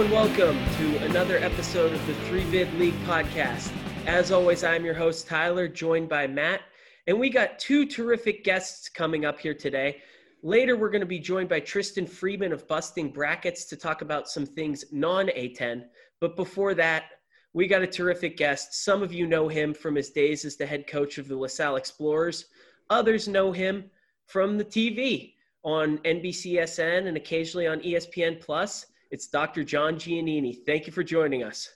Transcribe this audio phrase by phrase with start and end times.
[0.00, 3.70] And welcome to another episode of the Three Bid League podcast.
[4.06, 6.62] As always, I'm your host, Tyler, joined by Matt.
[7.06, 10.00] And we got two terrific guests coming up here today.
[10.42, 14.30] Later, we're going to be joined by Tristan Freeman of Busting Brackets to talk about
[14.30, 15.84] some things non A10.
[16.18, 17.04] But before that,
[17.52, 18.82] we got a terrific guest.
[18.82, 21.48] Some of you know him from his days as the head coach of the La
[21.48, 22.46] Salle Explorers,
[22.88, 23.90] others know him
[24.24, 28.86] from the TV on NBCSN and occasionally on ESPN Plus.
[29.10, 29.64] It's Dr.
[29.64, 30.64] John Giannini.
[30.64, 31.68] Thank you for joining us.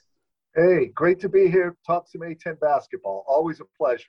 [0.55, 1.75] Hey, great to be here.
[1.85, 3.25] Talk some A10 basketball.
[3.27, 4.07] Always a pleasure.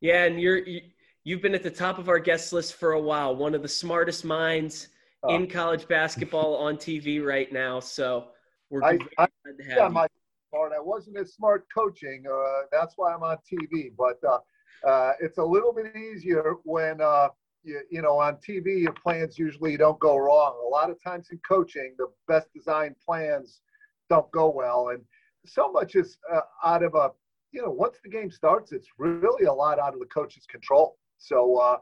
[0.00, 0.80] Yeah, and you're you,
[1.24, 3.34] you've been at the top of our guest list for a while.
[3.34, 4.88] One of the smartest minds
[5.24, 5.34] oh.
[5.34, 7.80] in college basketball on TV right now.
[7.80, 8.28] So
[8.70, 9.26] we're I, I,
[9.68, 10.06] yeah, my
[10.50, 10.72] smart.
[10.72, 12.22] I wasn't as smart coaching.
[12.30, 13.90] Uh, that's why I'm on TV.
[13.98, 17.28] But uh, uh, it's a little bit easier when uh,
[17.64, 20.54] you, you know on TV your plans usually don't go wrong.
[20.64, 23.60] A lot of times in coaching, the best designed plans
[24.08, 25.02] don't go well, and
[25.46, 27.10] so much is uh, out of a
[27.54, 30.98] you know, once the game starts, it's really a lot out of the coach's control.
[31.18, 31.76] So uh,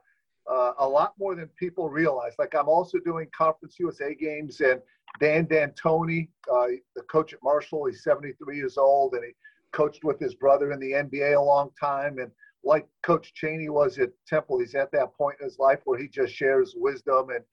[0.48, 2.34] uh, a lot more than people realize.
[2.38, 4.82] Like I'm also doing Conference USA games, and
[5.18, 9.32] Dan D'Antoni, uh, the coach at Marshall, he's 73 years old, and he
[9.72, 12.18] coached with his brother in the NBA a long time.
[12.18, 12.30] And
[12.64, 16.08] like Coach Chaney was at Temple, he's at that point in his life where he
[16.08, 17.44] just shares wisdom and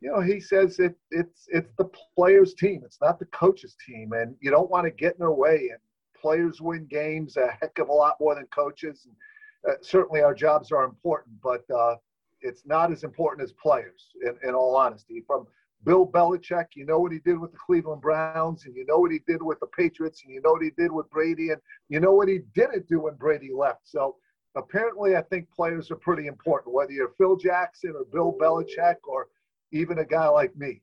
[0.00, 2.82] you know, he says it, it's it's the players' team.
[2.84, 5.70] It's not the coach's team, and you don't want to get in their way.
[5.70, 5.80] And
[6.20, 9.06] players win games a heck of a lot more than coaches.
[9.06, 11.96] And, uh, certainly, our jobs are important, but uh,
[12.40, 14.10] it's not as important as players.
[14.22, 15.46] In, in all honesty, from
[15.84, 19.12] Bill Belichick, you know what he did with the Cleveland Browns, and you know what
[19.12, 22.00] he did with the Patriots, and you know what he did with Brady, and you
[22.00, 23.88] know what he didn't do when Brady left.
[23.88, 24.16] So
[24.56, 29.28] apparently, I think players are pretty important, whether you're Phil Jackson or Bill Belichick or
[29.72, 30.82] even a guy like me.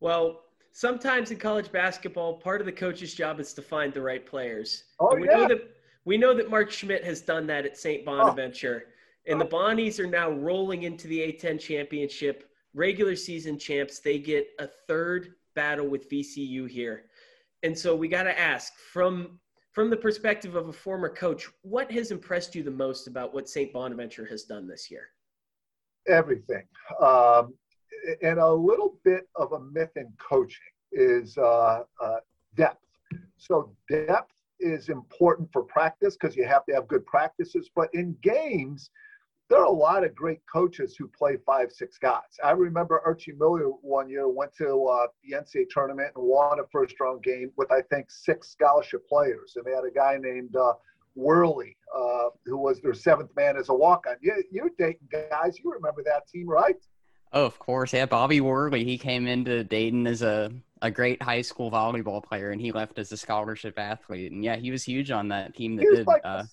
[0.00, 0.42] Well,
[0.72, 4.84] sometimes in college basketball, part of the coach's job is to find the right players.
[5.00, 5.36] Oh, we yeah.
[5.36, 5.74] know that
[6.04, 8.02] we know that Mark Schmidt has done that at St.
[8.02, 8.04] Oh.
[8.04, 8.84] Bonaventure.
[8.86, 9.32] Oh.
[9.32, 9.50] And the oh.
[9.50, 13.98] Bonnies are now rolling into the A10 championship, regular season champs.
[13.98, 17.04] They get a third battle with VCU here.
[17.62, 19.38] And so we got to ask from
[19.78, 23.48] from the perspective of a former coach, what has impressed you the most about what
[23.48, 23.72] St.
[23.72, 25.10] Bonaventure has done this year?
[26.08, 26.64] Everything.
[27.00, 27.54] Um,
[28.20, 30.58] and a little bit of a myth in coaching
[30.90, 32.16] is uh, uh,
[32.56, 32.84] depth.
[33.36, 37.70] So depth is important for practice because you have to have good practices.
[37.72, 38.90] But in games,
[39.48, 42.38] there are a lot of great coaches who play five, six guys.
[42.44, 46.64] I remember Archie Miller one year went to uh, the NCAA tournament and won a
[46.70, 50.54] first round game with I think six scholarship players, and they had a guy named
[50.54, 50.74] uh,
[51.16, 54.16] Wehrli uh, who was their seventh man as a walk on.
[54.20, 55.58] You, you're Dayton guys.
[55.62, 56.76] You remember that team, right?
[57.32, 57.92] Oh, of course.
[57.92, 58.84] Yeah, Bobby Wehrli.
[58.84, 60.50] He came into Dayton as a,
[60.82, 64.32] a great high school volleyball player, and he left as a scholarship athlete.
[64.32, 66.06] And yeah, he was huge on that team that did.
[66.06, 66.44] Like uh,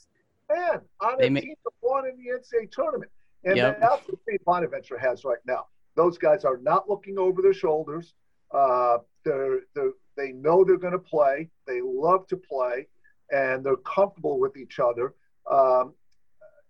[0.49, 1.73] man on a team that
[2.03, 3.11] in the NCAA tournament,
[3.43, 3.79] and yep.
[3.79, 4.43] that's what St.
[4.43, 5.67] Bonaventure has right now.
[5.95, 8.13] Those guys are not looking over their shoulders.
[8.53, 11.49] Uh, they're, they're they know they're going to play.
[11.67, 12.87] They love to play,
[13.31, 15.13] and they're comfortable with each other.
[15.51, 15.93] Um,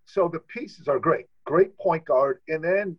[0.06, 1.26] so the pieces are great.
[1.46, 2.98] Great point guard, and then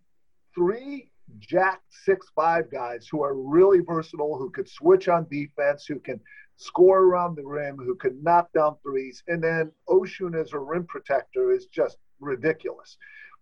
[0.54, 1.10] three
[1.40, 6.20] jack six five guys who are really versatile, who could switch on defense, who can
[6.56, 10.86] score around the rim, who can knock down threes, and then Oshun as a rim
[10.86, 12.96] protector is just ridiculous.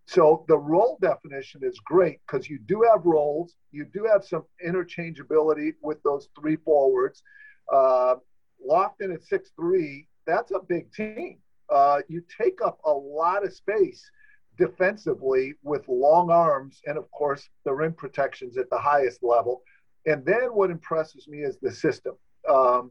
[0.06, 4.44] So the role definition is great because you do have roles, you do have some
[4.64, 7.22] interchangeability with those three forwards.
[7.72, 8.16] Uh,
[8.68, 11.38] Lofton at six three, that's a big team.
[11.70, 14.10] Uh, you take up a lot of space
[14.58, 19.62] defensively with long arms and, of course, the rim protections at the highest level.
[20.06, 22.14] And then what impresses me is the system.
[22.48, 22.90] Um,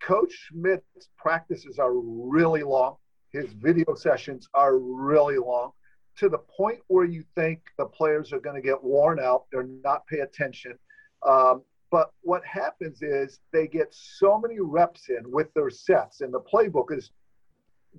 [0.00, 2.96] Coach Schmidt's practices are really long.
[3.32, 5.72] His video sessions are really long
[6.16, 9.44] to the point where you think the players are going to get worn out.
[9.52, 10.78] They're not pay attention.
[11.26, 16.32] Um, but what happens is they get so many reps in with their sets, and
[16.32, 17.10] the playbook is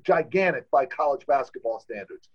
[0.04, 2.30] gigantic by college basketball standards.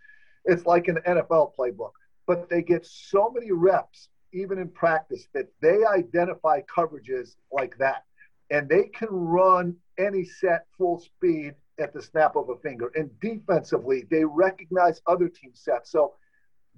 [0.44, 1.92] It's like an NFL playbook,
[2.26, 8.04] but they get so many reps, even in practice, that they identify coverages like that.
[8.50, 12.90] And they can run any set full speed at the snap of a finger.
[12.94, 15.90] And defensively, they recognize other team sets.
[15.90, 16.14] So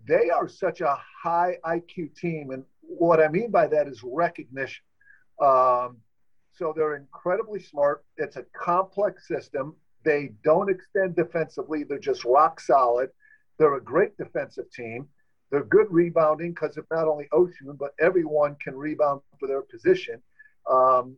[0.07, 2.51] they are such a high IQ team.
[2.51, 4.85] And what I mean by that is recognition.
[5.41, 5.99] Um,
[6.53, 8.05] so they're incredibly smart.
[8.17, 9.77] It's a complex system.
[10.05, 13.11] They don't extend defensively, they're just rock solid.
[13.59, 15.09] They're a great defensive team.
[15.51, 20.23] they're good rebounding because of not only Oshun, but everyone can rebound for their position.
[20.71, 21.17] Um,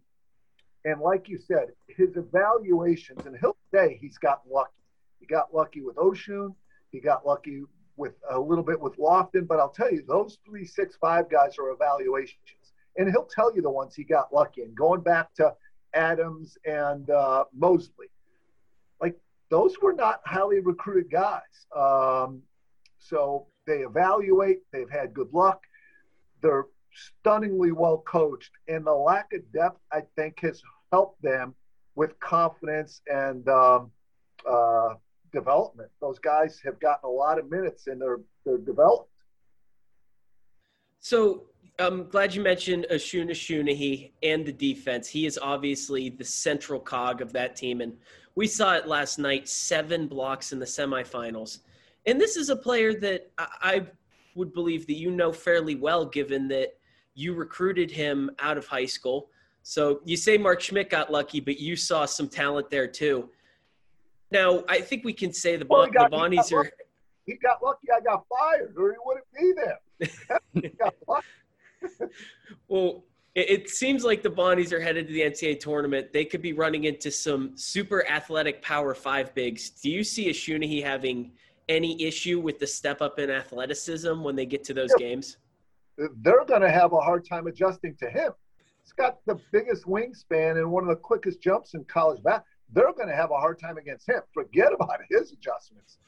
[0.85, 4.73] and like you said, his evaluations, and he'll say he's gotten lucky.
[5.19, 6.55] He got lucky with Oshun.
[6.91, 7.63] He got lucky
[7.97, 9.47] with a little bit with Lofton.
[9.47, 12.39] But I'll tell you, those three, six, five guys are evaluations.
[12.97, 14.63] And he'll tell you the ones he got lucky.
[14.63, 15.55] And going back to
[15.95, 18.09] Adams and uh, Mosley,
[19.01, 19.17] like
[19.51, 21.67] those were not highly recruited guys.
[21.77, 22.43] Um,
[22.99, 25.63] so they evaluate, they've had good luck.
[26.43, 28.51] They're stunningly well coached.
[28.69, 31.55] And the lack of depth, I think, has helped them
[31.95, 33.91] with confidence and um,
[34.49, 34.95] uh,
[35.33, 35.91] development.
[36.01, 38.19] Those guys have gotten a lot of minutes and they're,
[38.65, 39.11] developed.
[40.99, 41.45] So
[41.79, 45.09] I'm glad you mentioned Oshun Osunniyi and the defense.
[45.09, 47.81] He is obviously the central cog of that team.
[47.81, 47.97] And
[48.35, 51.59] we saw it last night seven blocks in the semifinals.
[52.07, 53.87] And this is a player that I
[54.35, 56.79] would believe that you know fairly well, given that
[57.15, 59.31] you recruited him out of high school.
[59.63, 63.29] So you say Mark Schmidt got lucky, but you saw some talent there too.
[64.31, 66.71] Now, I think we can say the, well, got, the Bonnies are.
[67.27, 71.21] He got lucky I got fired, or he wouldn't be there.
[72.69, 73.05] well,
[73.35, 76.13] it, seems like the Bonnies are headed to the NCAA tournament.
[76.13, 79.71] They could be running into some super athletic Power Five bigs.
[79.71, 81.33] Do you see Osunniyi having
[81.69, 85.07] any issue with the step up in athleticism when they get to those yeah.
[85.07, 85.37] games?
[86.23, 88.33] They're going to have a hard time adjusting to him.
[88.83, 92.21] He's got the biggest wingspan and one of the quickest jumps in college.
[92.73, 94.21] They're going to have a hard time against him.
[94.33, 95.99] Forget about his adjustments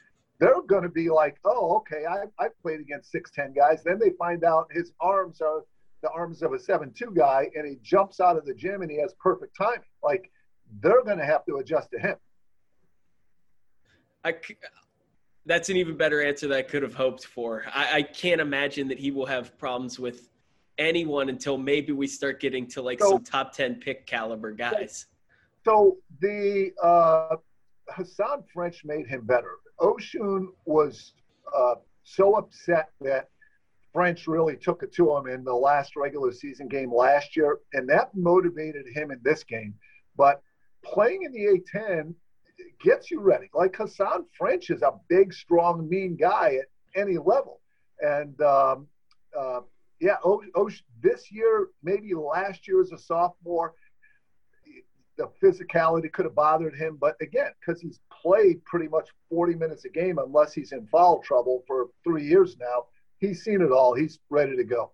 [0.42, 3.84] they're going to be like, oh, okay, I, I've played against 6'10 guys.
[3.84, 5.62] Then they find out his arms are
[6.02, 9.00] the arms of a 7'2 guy and he jumps out of the gym and he
[9.00, 9.86] has perfect timing.
[10.02, 10.32] Like,
[10.80, 12.16] they're going to have to adjust to him.
[14.24, 14.34] I,
[15.46, 17.64] that's an even better answer that I could have hoped for.
[17.74, 20.28] I, I can't imagine that he will have problems with
[20.78, 25.06] anyone until maybe we start getting to like so, some top 10 pick caliber guys.
[25.64, 27.36] So the uh,
[27.90, 29.56] Hasahn French made him better.
[29.80, 31.12] Oshun was
[31.56, 31.74] uh,
[32.04, 33.28] so upset that
[33.92, 37.88] French really took it to him in the last regular season game last year, and
[37.88, 39.74] that motivated him in this game.
[40.16, 40.40] But
[40.82, 42.14] playing in the A10
[42.82, 43.48] gets you ready.
[43.54, 47.60] Like Hasahn French is a big, strong, mean guy at any level.
[48.00, 48.86] And um,
[49.38, 49.60] uh,
[50.00, 50.16] yeah,
[51.00, 53.74] this year, maybe last year as a sophomore,
[55.16, 56.96] the physicality could have bothered him.
[57.00, 61.20] But again, because he's played pretty much 40 minutes a game, unless he's in foul
[61.20, 62.86] trouble for three years now,
[63.18, 63.94] he's seen it all.
[63.94, 64.92] He's ready to go.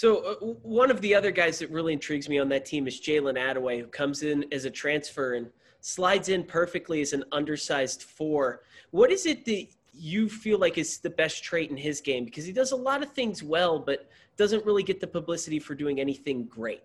[0.00, 2.98] So uh, one of the other guys that really intrigues me on that team is
[3.02, 5.50] Jalen Adaway, who comes in as a transfer and
[5.82, 8.62] slides in perfectly as an undersized four.
[8.92, 12.24] What is it that you feel like is the best trait in his game?
[12.24, 14.08] Because he does a lot of things well, but
[14.38, 16.80] doesn't really get the publicity for doing anything great.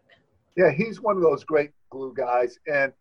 [0.57, 2.91] Yeah, he's one of those great glue guys, and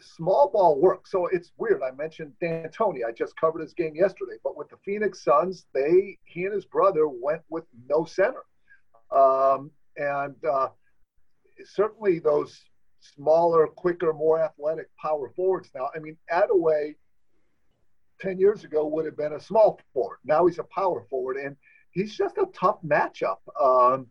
[0.00, 1.12] small ball works.
[1.12, 1.82] So it's weird.
[1.84, 3.06] I mentioned D'Antoni.
[3.08, 6.64] I just covered his game yesterday, but with the Phoenix Suns, they he and his
[6.64, 8.42] brother went with no center,
[9.14, 10.68] um, and uh,
[11.64, 12.60] certainly those
[13.00, 15.70] smaller, quicker, more athletic power forwards.
[15.74, 16.94] Now, I mean, Adaway
[18.20, 20.18] ten years ago would have been a small forward.
[20.24, 21.56] Now he's a power forward, and
[21.90, 23.38] he's just a tough matchup.
[23.60, 24.06] Um,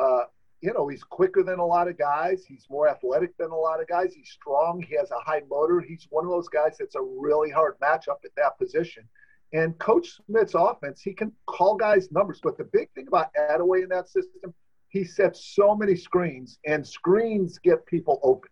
[0.00, 0.24] uh,
[0.60, 2.44] you know, he's quicker than a lot of guys.
[2.46, 4.14] He's more athletic than a lot of guys.
[4.14, 4.80] He's strong.
[4.80, 5.80] He has a high motor.
[5.80, 9.08] He's one of those guys that's a really hard matchup at that position.
[9.52, 12.40] And Coach Schmidt's offense, he can call guys numbers.
[12.42, 14.54] But the big thing about Adaway in that system,
[14.88, 18.50] he sets so many screens, and screens get people open.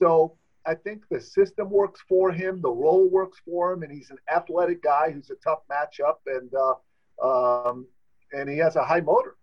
[0.00, 0.36] So
[0.66, 4.18] I think the system works for him, the role works for him, and he's an
[4.34, 7.86] athletic guy who's a tough matchup, and uh, um,
[8.32, 9.36] and he has a high motor.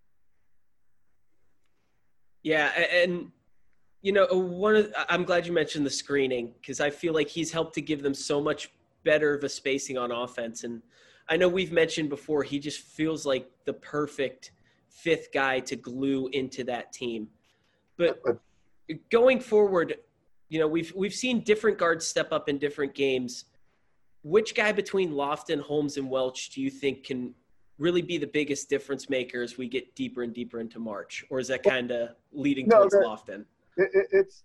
[2.42, 3.32] Yeah, and
[4.02, 7.52] you know, one of I'm glad you mentioned the screening because I feel like he's
[7.52, 8.72] helped to give them so much
[9.10, 10.64] better of a spacing on offense.
[10.64, 10.84] And
[11.30, 14.52] I know we've mentioned before he just feels like the perfect
[14.88, 17.28] fifth guy to glue into that team.
[17.98, 18.22] But
[19.10, 19.96] going forward,
[20.50, 23.46] you know, we've we've seen different guards step up in different games.
[24.22, 27.34] Which guy between Lofton, Holmes, and Welch do you think can
[27.80, 31.40] really be the biggest difference maker as we get deeper and deeper into March, or
[31.40, 33.46] is that kind of leading no, towards Lofton?
[33.78, 34.44] It, it's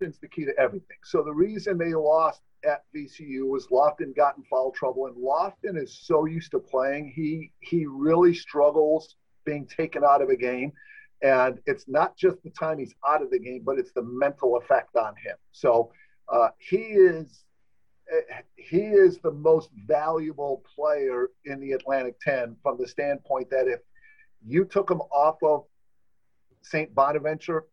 [0.00, 0.96] Lofton's the key to everything.
[1.04, 5.82] So the reason they lost at VCU was Lofton got in foul trouble, and Lofton
[5.82, 10.72] is so used to playing, he he really struggles being taken out of a game.
[11.22, 14.56] And it's not just the time he's out of the game, but it's the mental
[14.56, 15.36] effect on him.
[15.52, 15.92] So
[16.32, 17.44] uh, he is
[18.56, 23.80] he is the most valuable player in the Atlantic 10 from the standpoint that if
[24.44, 25.64] you took him off of
[26.62, 26.92] St.
[26.92, 27.66] Bonaventure,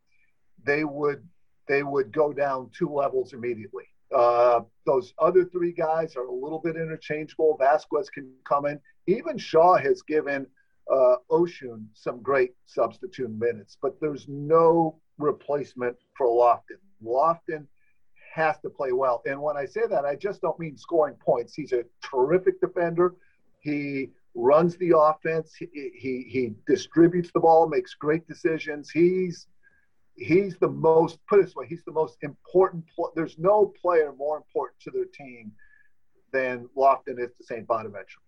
[0.63, 1.27] they would
[1.67, 3.86] they would go down two levels immediately.
[4.15, 7.57] Uh, those other three guys are a little bit interchangeable.
[7.59, 8.79] Vasquez can come in.
[9.07, 10.47] Even Shaw has given
[10.91, 16.79] uh, Oshun some great substitute minutes, but there's no replacement for Lofton.
[17.03, 17.65] Lofton
[18.33, 19.21] has to play well.
[19.25, 21.53] And when I say that, I just don't mean scoring points.
[21.53, 23.15] He's a terrific defender.
[23.59, 25.53] He runs the offense.
[25.57, 28.89] He, he, he distributes the ball, makes great decisions.
[28.89, 29.47] He's
[30.17, 34.13] he's the most put it this way he's the most important pl- there's no player
[34.17, 35.51] more important to their team
[36.33, 38.19] than lofton is to st bonaventure.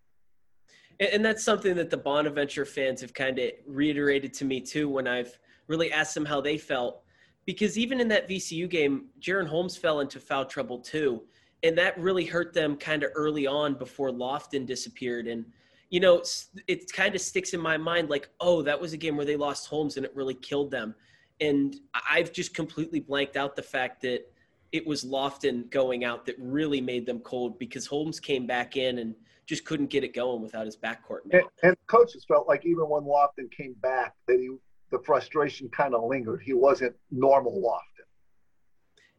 [1.14, 5.08] And that's something that the bonaventure fans have kind of reiterated to me too when
[5.08, 7.04] i've really asked them how they felt.
[7.46, 11.24] Because even in that vcu game Jaren holmes fell into foul trouble too
[11.64, 15.28] and that really hurt them kind of early on before lofton disappeared.
[15.28, 15.46] And
[15.90, 16.22] you know
[16.68, 19.36] it kind of sticks in my mind like oh that was a game where they
[19.36, 20.94] lost holmes and it really killed them
[21.42, 21.76] and
[22.10, 24.26] I've just completely blanked out the fact that
[24.72, 29.00] it was Lofton going out that really made them cold because Holmes came back in
[29.00, 29.16] and
[29.48, 31.22] just couldn't get it going without his backcourt.
[31.32, 34.50] And, and, coaches felt like even when Lofton came back, that he
[34.92, 36.42] the frustration kind of lingered.
[36.44, 38.06] He wasn't normal Lofton.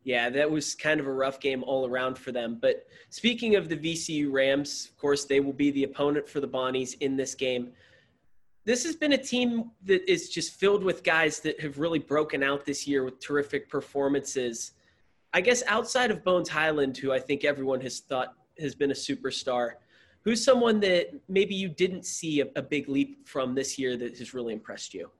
[0.02, 2.58] Yeah, that was kind of a rough game all around for them.
[2.60, 6.48] But speaking of the VCU Rams, of course, they will be the opponent for the
[6.48, 7.72] Bonnies in this game
[8.70, 12.44] this has been a team that is just filled with guys that have really broken
[12.44, 14.74] out this year with terrific performances.
[15.34, 18.94] I guess outside of Bones Hyland, who I think everyone has thought has been a
[18.94, 19.72] superstar,
[20.22, 24.16] who's someone that maybe you didn't see a, a big leap from this year that
[24.18, 25.10] has really impressed you?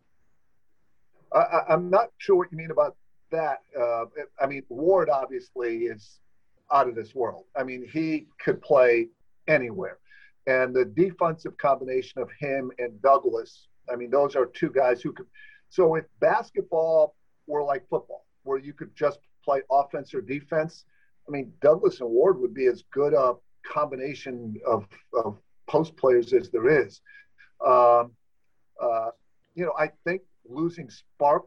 [1.35, 2.95] I, am not sure what you mean about
[3.33, 3.63] that.
[3.77, 4.05] Uh,
[4.41, 6.21] I mean, Ward obviously is
[6.71, 7.47] out of this world.
[7.57, 9.09] I mean, he could play
[9.49, 9.99] anywhere.
[10.47, 15.13] And the defensive combination of him and Douglas, I mean, those are two guys who
[15.13, 15.27] could.
[15.69, 17.15] So if basketball
[17.47, 20.85] were like football, where you could just play offense or defense,
[21.29, 26.33] I mean, Douglas and Ward would be as good a combination of, of post players
[26.33, 27.01] as there is.
[27.65, 28.13] Um,
[28.81, 29.11] uh,
[29.55, 31.45] you know, I think losing Spark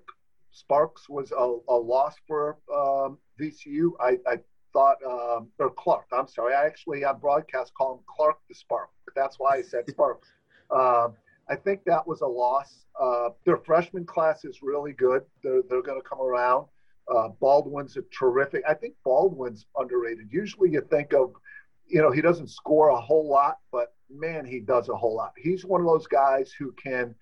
[0.52, 3.92] Sparks was a, a loss for um, VCU.
[4.00, 4.38] I, I
[4.74, 6.53] thought, um, or Clark, I'm sorry.
[6.53, 8.89] I actually on broadcast call him Clark the Spark.
[9.06, 10.24] But that's why I said Spark.
[10.72, 11.13] Um,
[11.50, 12.86] I think that was a loss.
[13.00, 15.24] Uh, their freshman class is really good.
[15.44, 16.68] They're, they're going to come around.
[17.13, 18.63] Uh, Baldwin's a terrific.
[18.68, 20.30] I think Baldwin's underrated.
[20.32, 21.34] Usually you think of,
[21.88, 25.34] you know, he doesn't score a whole lot, but man, he does a whole lot.
[25.38, 27.13] He's one of those guys who can,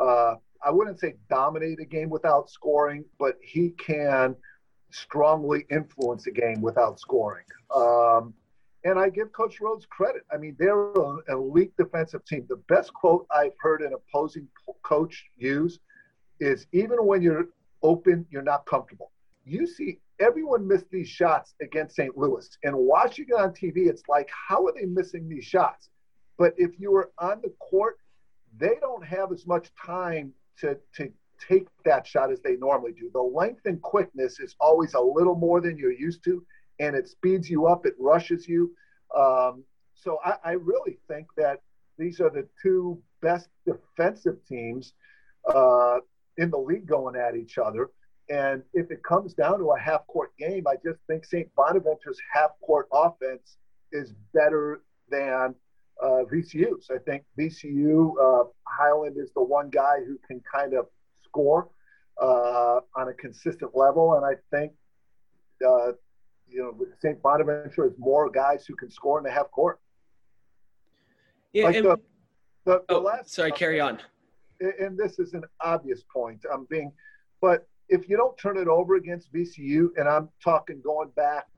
[0.00, 4.36] uh, I wouldn't say dominate a game without scoring, but he can–
[4.94, 7.44] strongly influence a game without scoring.
[7.74, 8.34] Um,
[8.84, 10.22] and I give Coach Rhoades credit.
[10.32, 12.46] I mean, they're an elite defensive team.
[12.48, 14.46] The best quote I've heard an opposing
[14.82, 15.80] coach use
[16.38, 17.46] is even when you're
[17.82, 19.10] open, you're not comfortable.
[19.44, 22.16] You see everyone miss these shots against St.
[22.16, 22.48] Louis.
[22.62, 25.88] And watching it on TV, it's like, how are they missing these shots?
[26.38, 27.98] But if you were on the court,
[28.56, 31.10] they don't have as much time to, to
[31.48, 33.10] take that shot as they normally do.
[33.12, 36.44] The length and quickness is always a little more than you're used to,
[36.80, 38.74] and it speeds you up, it rushes you.
[39.16, 41.60] Um, so I, I, really think that
[41.98, 44.92] these are the two best defensive teams
[45.48, 45.98] uh,
[46.36, 47.90] in the league going at each other.
[48.28, 51.48] And if it comes down to a half court game, I just think St.
[51.54, 53.58] Bonaventure's half court offense
[53.92, 55.54] is better than
[56.02, 56.90] uh, VCU's.
[56.90, 60.86] I think VCU, uh, Hyland is the one guy who can kind of
[61.34, 61.68] score
[62.22, 64.14] uh, on a consistent level.
[64.14, 64.72] And I think,
[65.66, 65.92] uh,
[66.48, 67.20] you know, St.
[67.20, 69.80] Bonaventure has more guys who can score in the half court.
[71.52, 71.64] Yeah.
[71.64, 71.96] Like and, the,
[72.64, 73.98] the, the oh, last, sorry, carry on.
[74.60, 76.44] And this is an obvious point.
[76.52, 76.92] I'm being,
[77.40, 81.48] but if you don't turn it over against VCU, and I'm talking going back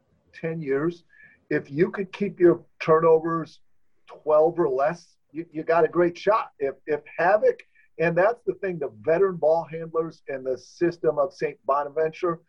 [0.41, 1.05] 10 years,
[1.51, 3.61] if you could keep your turnovers
[4.07, 6.53] 12 or less, you, you got a great shot.
[6.59, 7.63] If, if Havoc–
[7.99, 11.57] and that's the thing the veteran ball handlers and the system of St.
[11.65, 12.41] Bonaventure,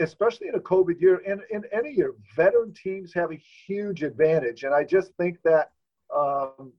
[0.00, 4.64] especially in a COVID year and in any year, veteran teams have a huge advantage.
[4.64, 5.72] And I just think that,
[6.14, 6.72] um,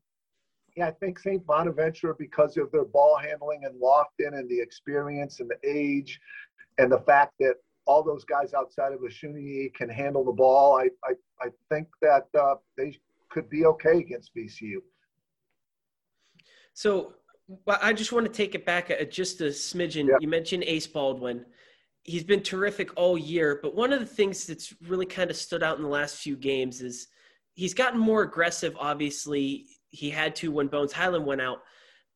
[0.75, 1.45] yeah, I think St.
[1.45, 6.19] Bonaventure, because of their ball handling and Lofton and the experience and the age
[6.77, 10.89] and the fact that all those guys outside of Osunniyi can handle the ball, I,
[11.03, 12.97] I, I think that uh, they
[13.29, 14.77] could be okay against VCU.
[16.73, 17.15] So
[17.65, 20.07] well, I just want to take it back a, just a smidgen.
[20.07, 20.17] Yeah.
[20.19, 21.45] You mentioned Ace Baldwin,
[22.03, 23.59] he's been terrific all year.
[23.61, 26.35] But one of the things that's really kind of stood out in the last few
[26.35, 27.07] games is
[27.55, 28.75] he's gotten more aggressive.
[28.79, 31.63] Obviously, he had to when Bones Hyland went out.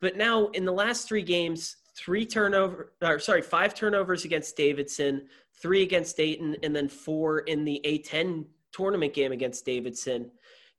[0.01, 5.27] But now in the last three games, three turnover, or sorry, five turnovers against Davidson,
[5.61, 10.29] three against Dayton, and then four in the A10 tournament game against Davidson.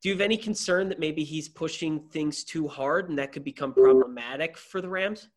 [0.05, 3.43] Do you have any concern that maybe he's pushing things too hard and that could
[3.43, 5.31] become problematic for the Rams?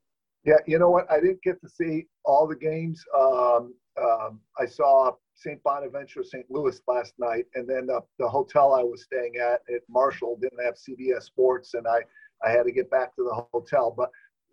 [0.43, 1.09] Yeah, you know what?
[1.09, 3.01] I didn't get to see all the games.
[3.17, 5.63] Um, um, I saw St.
[5.63, 6.45] Bonaventure, St.
[6.49, 10.61] Louis last night, and then the, the hotel I was staying at at Marshall didn't
[10.61, 11.99] have CBS Sports, and I
[12.45, 13.93] I had to get back to the hotel.
[13.95, 14.09] But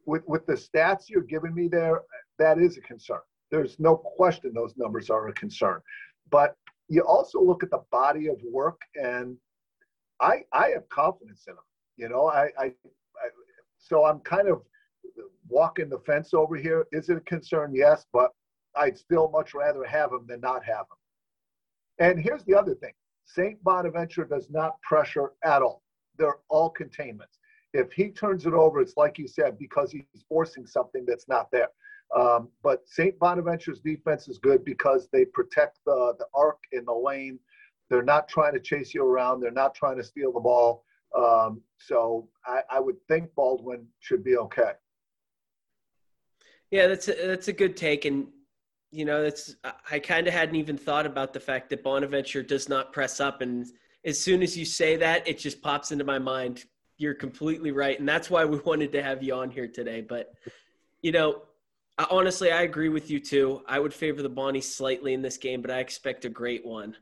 [0.06, 2.02] with with the stats you're giving me there,
[2.38, 3.20] that is a concern.
[3.50, 5.80] There's no question those numbers are a concern.
[6.30, 6.54] But
[6.88, 9.36] you also look at the body of work, and
[10.20, 11.58] I I have confidence in him.
[11.96, 13.28] You know, I, I, I
[13.78, 14.62] so I'm kind of
[15.48, 16.86] walking the fence over here.
[16.92, 17.72] Is it a concern?
[17.74, 18.30] Yes, but
[18.76, 20.96] I'd still much rather have him than not have him.
[21.98, 22.92] And here's the other thing
[23.24, 23.62] St.
[23.62, 25.82] Bonaventure does not pressure at all.
[26.18, 27.38] They're all containments.
[27.72, 31.50] If he turns it over, it's like you said, because he's forcing something that's not
[31.50, 31.68] there.
[32.16, 33.18] Um, but St.
[33.18, 37.40] Bonaventure's defense is good because they protect the, the arc in the lane.
[37.94, 39.40] They're not trying to chase you around.
[39.40, 40.84] They're not trying to steal the ball.
[41.16, 44.72] Um, so I, I, would think Baldwin should be okay.
[46.72, 48.26] Yeah, that's a, that's a good take, and
[48.90, 49.54] you know, that's
[49.88, 53.42] I kind of hadn't even thought about the fact that Bonaventure does not press up,
[53.42, 53.64] and
[54.04, 56.64] as soon as you say that, it just pops into my mind.
[56.96, 60.00] You're completely right, and that's why we wanted to have you on here today.
[60.00, 60.34] But
[61.00, 61.42] you know,
[62.10, 63.62] honestly, I agree with you too.
[63.68, 66.96] I would favor the Bonnie slightly in this game, but I expect a great one.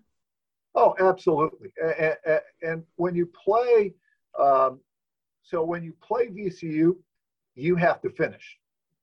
[0.75, 1.73] Oh, absolutely.
[1.83, 3.95] And, and when you play,
[4.39, 4.81] um,
[5.43, 6.97] so when you play VCU,
[7.55, 8.59] you have to finish.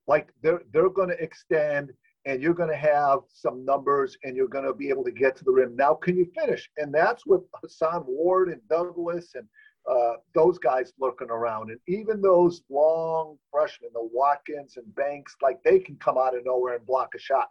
[0.07, 1.91] Like they're they're going to extend,
[2.25, 5.35] and you're going to have some numbers, and you're going to be able to get
[5.37, 5.75] to the rim.
[5.75, 6.67] Now, can you finish?
[6.77, 9.47] And that's what Hason Ward and Douglas and
[9.89, 11.69] uh, those guys lurking around.
[11.69, 16.45] And even those long freshmen, the Watkins and Banks, like they can come out of
[16.45, 17.49] nowhere and block a shot.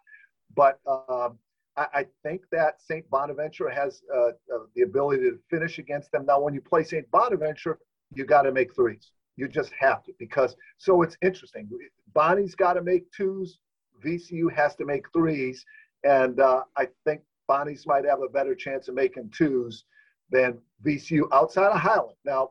[0.54, 1.38] But um,
[1.78, 3.08] I, I, think that St.
[3.08, 6.26] Bonaventure has uh, uh, the ability to finish against them.
[6.26, 7.08] Now, when you play St.
[7.10, 7.78] Bonaventure,
[8.12, 9.12] you got to make threes.
[9.36, 11.68] You just have to because so it's interesting.
[12.12, 13.58] Bonnie's got to make twos.
[14.04, 15.64] VCU has to make threes,
[16.04, 19.84] and uh, I think Bonnie's might have a better chance of making twos
[20.30, 22.16] than VCU outside of Hyland.
[22.24, 22.50] Now,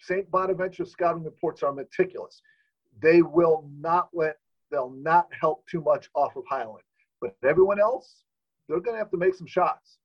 [0.00, 0.28] St.
[0.30, 2.42] Bonaventure scouting reports are meticulous.
[3.00, 4.36] They will not let,
[4.70, 6.84] they'll not help too much off of Hyland.
[7.20, 8.24] But everyone else,
[8.68, 9.98] they're going to have to make some shots.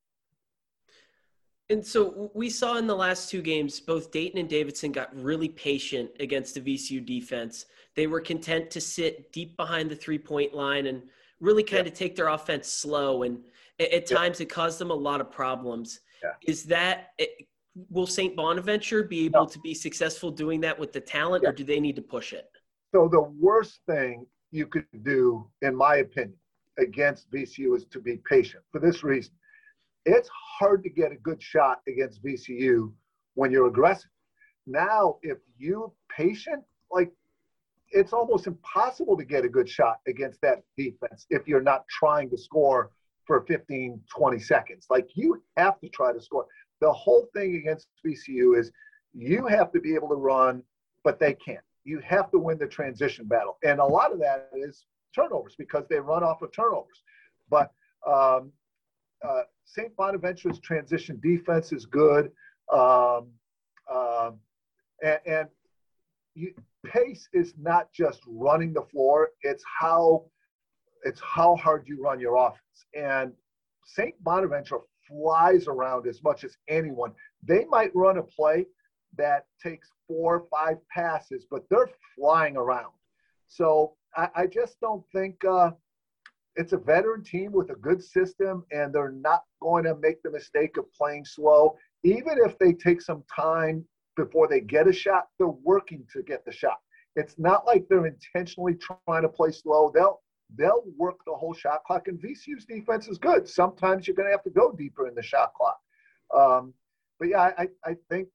[1.70, 5.50] And so we saw in the last two games, both Dayton and Davidson got really
[5.50, 7.66] patient against the VCU defense.
[7.96, 11.04] They were content to sit deep behind the three point line and
[11.42, 11.92] really kind yeah.
[11.92, 13.24] of take their offense slow.
[13.24, 13.40] And
[13.80, 14.46] at, at times, yeah.
[14.46, 16.00] it caused them a lot of problems.
[16.24, 16.32] Yeah.
[16.48, 17.26] Is that eh,
[17.90, 18.36] will St.
[18.36, 21.96] Bonaventure be able to be successful doing that with the talent, or do they need
[21.98, 22.50] to push it?
[22.94, 26.38] So the worst thing you could do, in my opinion,
[26.78, 28.64] against VCU is to be patient.
[28.72, 29.34] For this reason,
[30.06, 32.92] it's hard to get a good shot against VCU
[33.36, 34.10] when you're aggressive.
[34.66, 37.12] Now, if you patient, like
[37.92, 42.30] it's almost impossible to get a good shot against that defense if you're not trying
[42.30, 42.92] to score
[43.26, 44.88] for 15, 20 seconds.
[44.90, 46.46] Like you have to try to score.
[46.82, 48.72] The whole thing against VCU is
[49.14, 50.64] you have to be able to run,
[51.04, 51.64] but they can't.
[51.84, 53.58] You have to win the transition battle.
[53.64, 57.04] And a lot of that is turnovers because they run off of turnovers.
[57.50, 57.72] But
[58.06, 58.52] um,
[59.28, 59.96] uh, St.
[59.96, 62.32] Bonaventure's transition defense is good.
[62.72, 63.28] Um,
[63.94, 64.40] um,
[65.04, 65.48] and, and
[66.36, 66.54] you,
[66.86, 70.26] pace is not just running the floor, it's how
[71.04, 72.86] it's how hard you run your offense.
[72.94, 73.32] And
[73.86, 74.22] St.
[74.24, 77.14] Bonaventure flies around as much as anyone.
[77.44, 78.66] They might run a play
[79.18, 82.92] that takes four or five passes, but they're flying around.
[83.48, 85.72] So I, I just don't think uh,
[86.56, 90.32] it's a veteran team with a good system, and they're not going to make the
[90.32, 91.78] mistake of playing slow.
[92.04, 96.44] Even if they take some time before they get a shot, they're working to get
[96.46, 96.78] the shot.
[97.16, 99.92] It's not like they're intentionally trying to play slow.
[99.94, 100.22] They'll
[100.56, 102.08] they'll work the whole shot clock.
[102.08, 103.48] And VCU's defense is good.
[103.48, 105.78] Sometimes you're going to have to go deeper in the shot clock.
[106.34, 106.74] Um,
[107.20, 108.30] but yeah, I, I think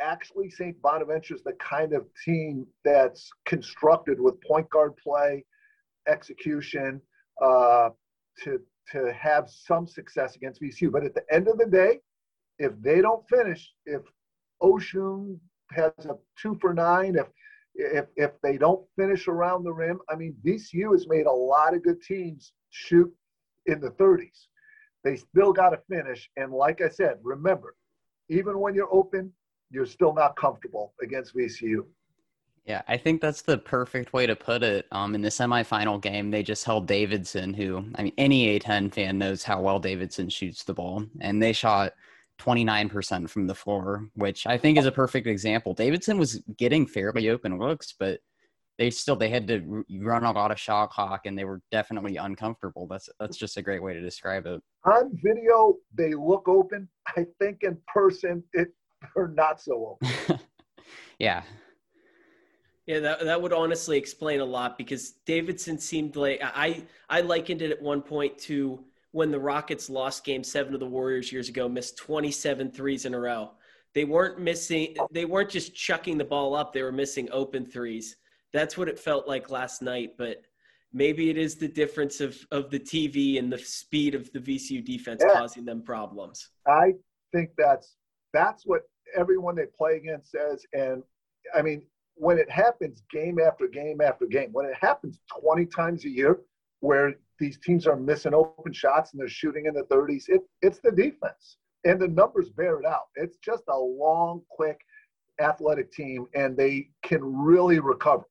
[0.00, 0.80] actually St.
[0.82, 5.44] Bonaventure is the kind of team that's constructed with point guard play,
[6.08, 7.00] execution,
[7.42, 7.90] uh,
[8.42, 8.60] to
[8.92, 10.92] to have some success against VCU.
[10.92, 12.00] But at the end of the day,
[12.58, 14.02] if they don't finish, if
[14.62, 15.38] Oshun
[15.72, 17.26] has a two for nine, if
[17.74, 21.74] if if they don't finish around the rim, I mean, VCU has made a lot
[21.74, 23.12] of good teams shoot
[23.66, 24.46] in the 30s.
[25.02, 26.30] They still got to finish.
[26.36, 27.74] And like I said, remember,
[28.28, 29.32] even when you're open,
[29.74, 31.84] you're still not comfortable against VCU.
[32.64, 34.86] Yeah, I think that's the perfect way to put it.
[34.90, 39.18] Um, in the semifinal game, they just held Davidson, who I mean, any A10 fan
[39.18, 41.92] knows how well Davidson shoots the ball, and they shot
[42.38, 45.74] 29% from the floor, which I think is a perfect example.
[45.74, 48.20] Davidson was getting fairly open looks, but
[48.78, 52.16] they still they had to run a lot of shot clock, and they were definitely
[52.16, 52.86] uncomfortable.
[52.86, 54.62] That's that's just a great way to describe it.
[54.84, 56.88] On video, they look open.
[57.16, 58.68] I think in person, it
[59.16, 60.38] they're not so open.
[61.18, 61.42] yeah,
[62.86, 67.62] yeah, that, that would honestly explain a lot because Davidson seemed like I I likened
[67.62, 71.48] it at one point to when the Rockets lost game 7 of the Warriors years
[71.48, 73.52] ago, missed 27 threes in a row.
[73.94, 78.16] They weren't missing they weren't just chucking the ball up, they were missing open threes.
[78.52, 80.42] That's what it felt like last night, but
[80.92, 84.84] maybe it is the difference of of the TV and the speed of the VCU
[84.84, 85.32] defense yeah.
[85.38, 86.50] causing them problems.
[86.66, 86.92] I
[87.32, 87.96] think that's
[88.34, 88.82] that's what
[89.16, 91.02] everyone they play against says and
[91.54, 91.82] I mean
[92.16, 96.40] when it happens game after game after game, when it happens 20 times a year,
[96.80, 100.80] where these teams are missing open shots and they're shooting in the 30s, it, it's
[100.80, 101.56] the defense.
[101.84, 103.08] And the numbers bear it out.
[103.16, 104.80] It's just a long, quick,
[105.40, 108.24] athletic team, and they can really recover.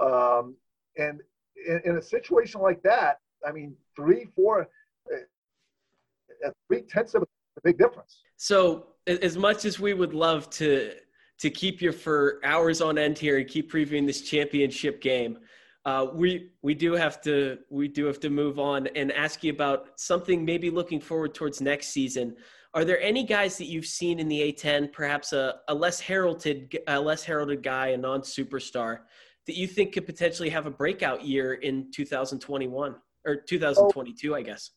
[0.00, 0.56] Um,
[0.96, 1.20] and
[1.66, 4.68] in, in, a situation like that, I mean, three, four,
[5.12, 7.26] uh, three tenths of a
[7.62, 8.20] big difference.
[8.36, 10.92] So, as much as we would love to
[11.38, 15.38] to keep you for hours on end here and keep previewing this championship game.
[15.84, 19.52] Uh, we we do have to we do have to move on and ask you
[19.52, 22.36] about something maybe looking forward towards next season.
[22.74, 26.76] Are there any guys that you've seen in the A10, perhaps a, a less heralded
[26.86, 29.00] a less heralded guy, a non superstar,
[29.46, 32.94] that you think could potentially have a breakout year in 2021
[33.24, 34.70] or 2022, I guess?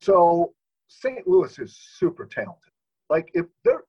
[0.00, 0.54] So
[0.88, 1.26] St.
[1.26, 2.71] Louis is super talented.
[3.12, 3.84] Like if they're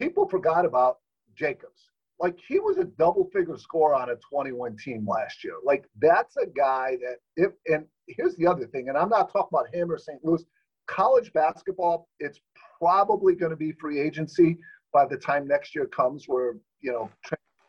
[0.00, 0.96] people forgot about
[1.36, 1.90] Jacobs.
[2.18, 5.54] Like he was a double figure scorer on a 21 team last year.
[5.64, 9.50] Like that's a guy that if and here's the other thing, and I'm not talking
[9.52, 10.24] about him or St.
[10.24, 10.44] Louis.
[10.86, 12.40] College basketball, it's
[12.78, 14.58] probably going to be free agency
[14.92, 17.08] by the time next year comes, where you know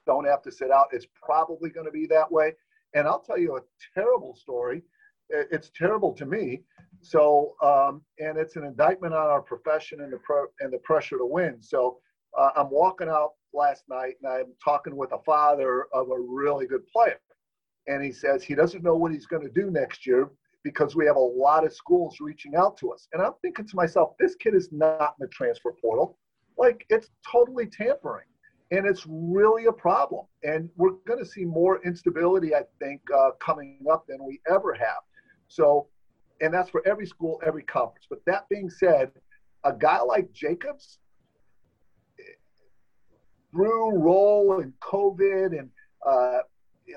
[0.08, 0.88] don't have to sit out.
[0.92, 2.54] It's probably going to be that way.
[2.96, 3.62] And I'll tell you a
[3.94, 4.82] terrible story.
[5.30, 6.62] It's terrible to me.
[7.02, 11.18] So, um, and it's an indictment on our profession and the pro- and the pressure
[11.18, 11.62] to win.
[11.62, 12.00] So,
[12.38, 16.68] uh, I'm walking out last night and I'm talking with a father of a really
[16.68, 17.20] good player.
[17.88, 20.30] And he says he doesn't know what he's going to do next year
[20.64, 23.08] because we have a lot of schools reaching out to us.
[23.14, 26.18] And I'm thinking to myself, this kid is not in the transfer portal.
[26.58, 28.26] Like it's totally tampering.
[28.72, 30.26] And it's really a problem.
[30.44, 34.74] And we're going to see more instability, I think, uh, coming up than we ever
[34.74, 35.04] have.
[35.48, 35.88] So,
[36.42, 38.08] and that's for every school, every conference.
[38.10, 39.12] But that being said,
[39.64, 41.00] a guy like Jacobs,
[43.56, 45.70] through roll and COVID and
[46.06, 46.40] uh,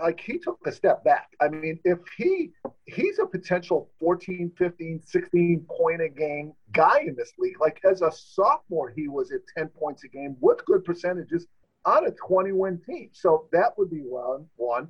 [0.02, 1.28] like he took a step back.
[1.40, 2.50] I mean, if he
[2.86, 7.60] he's a potential 14, 15, 16 point a game guy in this league.
[7.60, 11.46] Like as a sophomore, he was at 10 points a game with good percentages
[11.84, 13.10] on a 20 win team.
[13.12, 14.88] So that would be one one.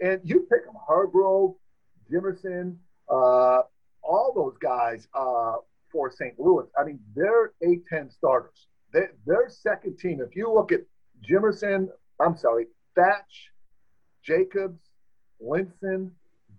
[0.00, 1.54] And you pick them Hargrove,
[2.10, 2.76] Jimerson,
[3.10, 3.62] uh,
[4.02, 5.56] all those guys uh,
[5.90, 6.38] for St.
[6.38, 6.66] Louis.
[6.78, 8.66] I mean, they're A10 starters.
[8.92, 10.80] They, their second team, if you look at
[11.28, 11.88] Jimerson,
[12.20, 13.50] I'm sorry, Thatch,
[14.22, 14.80] Jacobs,
[15.42, 16.10] Linssen,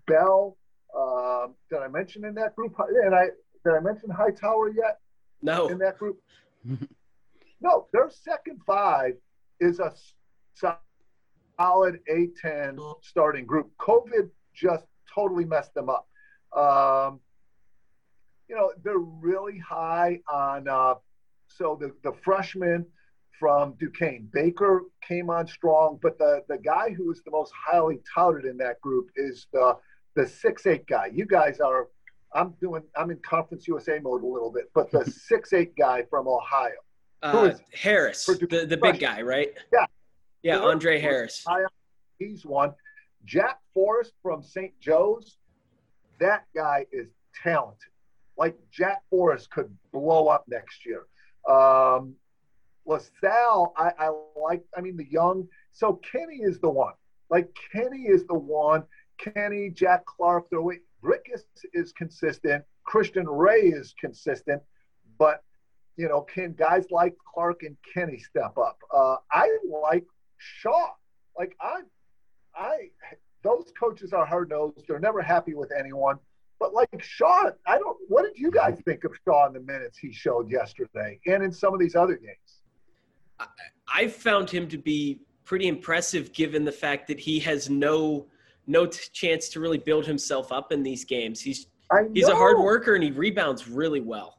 [0.08, 0.58] Bell.
[0.96, 2.76] Um, did I mention in that group?
[3.04, 3.26] And I
[3.66, 5.00] did I mention Hightower yet?
[5.42, 5.68] No.
[5.68, 6.20] In that group?
[7.62, 7.88] no.
[7.94, 9.14] Their second five
[9.60, 9.94] is a
[10.56, 13.72] solid A10 starting group.
[13.80, 16.08] COVID just totally messed them up.
[16.56, 17.20] Um,
[18.48, 20.68] you know, they're really high on.
[20.68, 20.96] Uh,
[21.48, 22.86] so the the freshman
[23.40, 24.30] from Duquesne.
[24.34, 28.58] Baker came on strong, but the, the guy who is the most highly touted in
[28.58, 29.78] that group is the
[30.16, 31.10] the six eight guy.
[31.14, 31.88] You guys are
[32.34, 36.04] I'm doing I'm in Conference USA mode a little bit, but the six eight guy
[36.10, 36.72] from Ohio.
[37.22, 39.50] Uh, Harris, the, the big guy, right?
[39.74, 39.86] Yeah.
[40.42, 41.46] Yeah, Andre Harris.
[42.18, 42.74] He's one.
[43.26, 44.72] Jack Forrest from St.
[44.80, 45.38] Joe's,
[46.20, 47.08] that guy is
[47.44, 47.92] talented.
[48.38, 51.06] Like Jack Forrest could blow up next year.
[51.48, 52.16] Um,
[52.86, 55.48] La Salle, I, I like, I mean, the young.
[55.72, 56.94] So Kenny is the one.
[57.30, 58.84] Like, Kenny is the one.
[59.18, 62.64] Kenny, Jack Clark, the way Rick is, is consistent.
[62.86, 64.62] Christian Ray is consistent.
[65.18, 65.44] But,
[65.98, 68.80] you know, can guys like Clark and Kenny step up?
[68.92, 70.06] Uh, I like
[70.38, 70.90] Shaw.
[71.38, 71.82] Like I,
[72.56, 72.90] I,
[73.44, 74.86] those coaches are hard nosed.
[74.88, 76.18] They're never happy with anyone.
[76.60, 77.98] But like Shaw, I don't.
[78.10, 81.52] What did you guys think of Shaw in the minutes he showed yesterday, and in
[81.52, 82.62] some of these other games?
[83.40, 83.46] I,
[83.94, 88.28] I found him to be pretty impressive, given the fact that he has no
[88.68, 91.40] no t- chance to really build himself up in these games.
[91.42, 91.68] He's
[92.14, 94.38] he's a hard worker and he rebounds really well.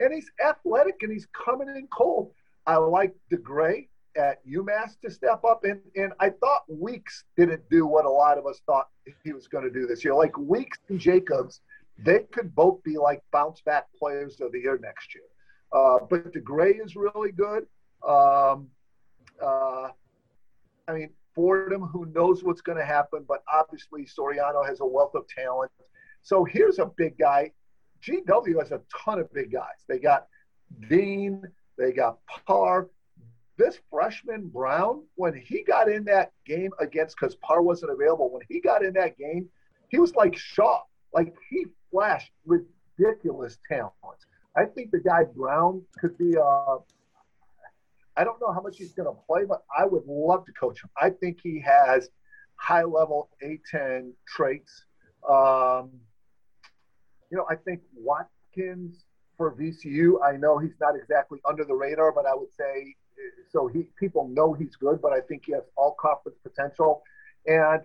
[0.00, 2.32] And he's athletic and he's coming in cold.
[2.66, 5.64] I like DeGray at UMass to step up.
[5.64, 8.88] And, and I thought Weeks didn't do what a lot of us thought
[9.24, 10.14] he was going to do this year.
[10.14, 11.60] Like Weeks and Jacobs,
[11.98, 15.24] they could both be like bounce back players of the year next year.
[15.72, 17.66] Uh, but DeGray is really good.
[18.06, 18.68] Um,
[19.42, 19.88] uh,
[20.88, 25.14] I mean, Fordham, who knows what's going to happen, but obviously Soriano has a wealth
[25.14, 25.70] of talent.
[26.22, 27.52] So here's a big guy.
[28.02, 29.84] GW has a ton of big guys.
[29.88, 30.26] They got
[30.88, 31.42] Dean,
[31.78, 32.88] they got Paar,
[33.60, 38.42] this freshman Brown, when he got in that game against, because Paar wasn't available, when
[38.48, 39.48] he got in that game,
[39.88, 40.80] he was like Shaw.
[41.12, 43.92] Like he flashed ridiculous talent.
[44.56, 46.36] I think the guy Brown could be.
[46.36, 46.78] Uh,
[48.16, 50.82] I don't know how much he's going to play, but I would love to coach
[50.82, 50.90] him.
[51.00, 52.08] I think he has
[52.56, 54.84] high level A10 traits.
[55.28, 55.90] Um,
[57.30, 59.04] you know, I think Watkins
[59.40, 62.94] for VCU, I know he's not exactly under the radar, but I would say
[63.50, 67.02] so he people know he's good, but I think he has all conference potential.
[67.46, 67.80] And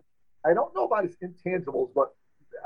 [0.46, 2.14] I don't know about his intangibles, but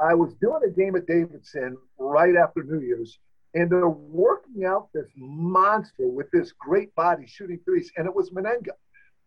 [0.01, 3.19] I was doing a game at Davidson right after New Year's,
[3.53, 8.31] and they're working out this monster with this great body shooting threes, and it was
[8.31, 8.73] Mennenga.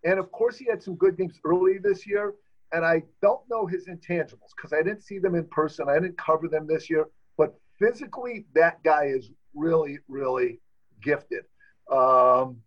[0.02, 2.34] And of course, he had some good games early this year,
[2.72, 5.88] and I don't know his intangibles because I didn't see them in person.
[5.88, 7.06] I didn't cover them this year,
[7.38, 10.60] but physically, that guy is really, really
[11.02, 11.44] gifted.
[11.90, 12.58] Um,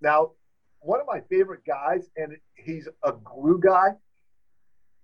[0.00, 0.32] now,
[0.80, 3.90] one of my favorite guys, and he's a glue guy,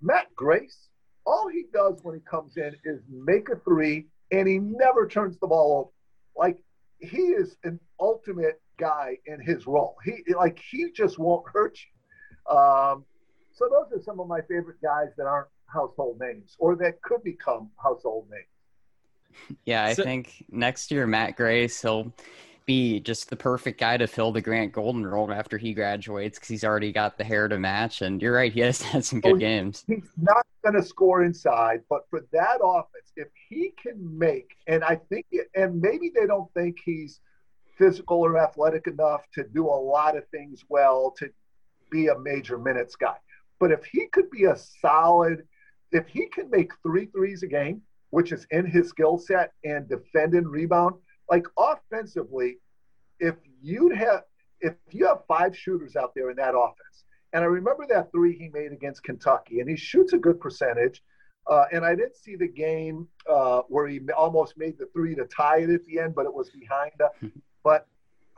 [0.01, 0.89] Matt Grace.
[1.27, 5.39] All he does when he comes in is make a three, and he never turns
[5.39, 5.91] the ball over.
[6.37, 6.63] Like
[6.99, 9.97] he is an ultimate guy in his role.
[10.05, 12.57] He like he just won't hurt you.
[12.57, 13.05] Um,
[13.53, 17.23] so those are some of my favorite guys that aren't household names or that could
[17.25, 18.47] become household names.
[19.65, 22.13] Yeah, I so, think next year Matt Grace he'll
[22.67, 26.49] be just the perfect guy to fill the Grant Golden role after he graduates because
[26.49, 28.03] he's already got the hair to match.
[28.03, 29.85] And you're right, he has had some oh, good games.
[29.87, 34.83] He's not going to score inside, but for that offense, if he can make, and
[34.83, 37.21] I think, and maybe they don't think he's
[37.79, 41.31] physical or athletic enough to do a lot of things well to
[41.91, 43.17] be a major minutes guy.
[43.61, 45.45] But if he could be a solid,
[45.93, 47.83] if he can make three threes a game,
[48.17, 50.95] which is in his skill set, and defend and rebound,
[51.31, 52.57] like offensively,
[53.21, 54.23] if you'd have
[54.63, 58.35] if you have five shooters out there in that offense, and I remember that three
[58.39, 61.03] he made against Kentucky, and he shoots a good percentage.
[61.47, 65.27] Uh, and I didn't see the game uh, where he almost made the three to
[65.27, 66.93] tie it at the end, but it was behind.
[67.63, 67.87] but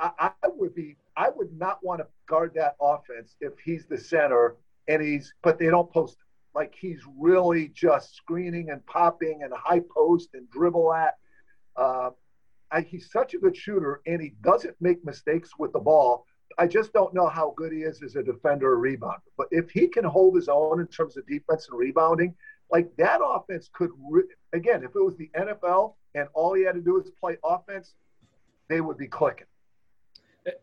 [0.01, 3.97] I, I would be, I would not want to guard that offense if he's the
[3.97, 4.57] center
[4.89, 6.17] and he's, but they don't post
[6.55, 11.17] like he's really just screening and popping and high post and dribble at.
[11.77, 12.11] Uh,
[12.71, 16.27] I, he's such a good shooter and he doesn't make mistakes with the ball.
[16.59, 19.21] I just don't know how good he is as a defender or rebounder.
[19.37, 22.35] But if he can hold his own in terms of defense and rebounding,
[22.71, 26.75] like that offense could, re- again, if it was the NFL and all he had
[26.75, 27.95] to do was play offense,
[28.69, 29.47] they would be clicking.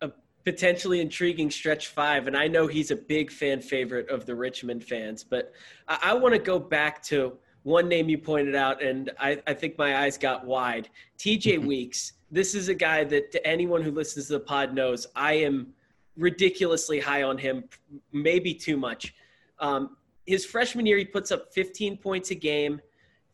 [0.02, 0.12] A
[0.45, 2.27] potentially intriguing stretch five.
[2.27, 5.51] And I know he's a big fan favorite of the Richmond fans, but
[5.88, 9.55] I, I want to go back to one name you pointed out, and I, I
[9.55, 10.88] think my eyes got wide.
[11.17, 11.65] TJ.
[11.65, 12.13] Weeks.
[12.31, 15.73] This is a guy that to anyone who listens to the pod knows I am
[16.15, 17.63] ridiculously high on him,
[18.12, 19.15] maybe too much.
[19.60, 22.81] Um, his freshman year, he puts up 15 points a game,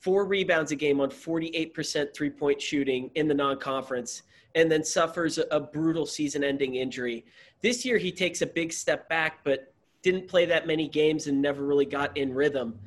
[0.02, 4.24] four rebounds a game on 48% three point shooting in the non conference,
[4.56, 7.24] and then suffers a, brutal season ending injury.
[7.62, 11.42] This year, he takes a big step back, but didn't play that many games and
[11.42, 12.78] never really got in rhythm.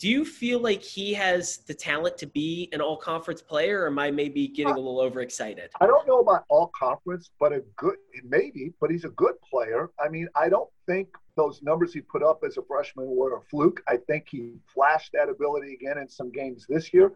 [0.00, 3.88] Do you feel like he has the talent to be an all conference player, or
[3.88, 5.70] am I maybe getting a little overexcited?
[5.78, 9.90] I don't know about all conference, but a good, maybe, but he's a good player.
[10.02, 13.42] I mean, I don't think those numbers he put up as a freshman were a
[13.42, 13.82] fluke.
[13.88, 17.12] I think he flashed that ability again in some games this year.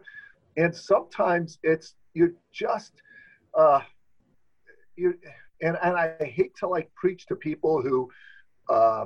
[0.55, 3.01] And sometimes it's, you're just,
[3.57, 3.81] uh,
[4.95, 5.15] you
[5.59, 8.11] and, and I hate to like preach to people who
[8.69, 9.05] uh,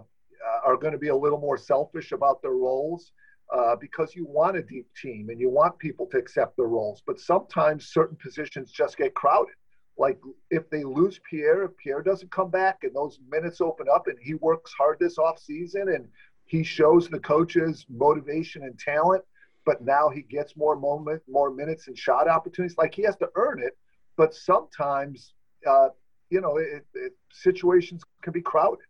[0.65, 3.13] are going to be a little more selfish about their roles
[3.51, 7.01] uh, because you want a deep team and you want people to accept their roles.
[7.05, 9.53] But sometimes certain positions just get crowded.
[9.97, 14.07] Like if they lose Pierre, if Pierre doesn't come back and those minutes open up
[14.07, 16.07] and he works hard this off season and
[16.45, 19.23] he shows the coaches motivation and talent,
[19.65, 22.77] but now he gets more moment, more minutes and shot opportunities.
[22.77, 23.77] Like he has to earn it,
[24.15, 25.33] but sometimes,
[25.67, 25.89] uh,
[26.29, 28.85] you know, it, it, situations can be crowded.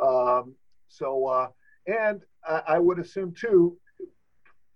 [0.00, 0.54] Um,
[0.88, 1.48] so, uh,
[1.86, 3.78] and I, I would assume too,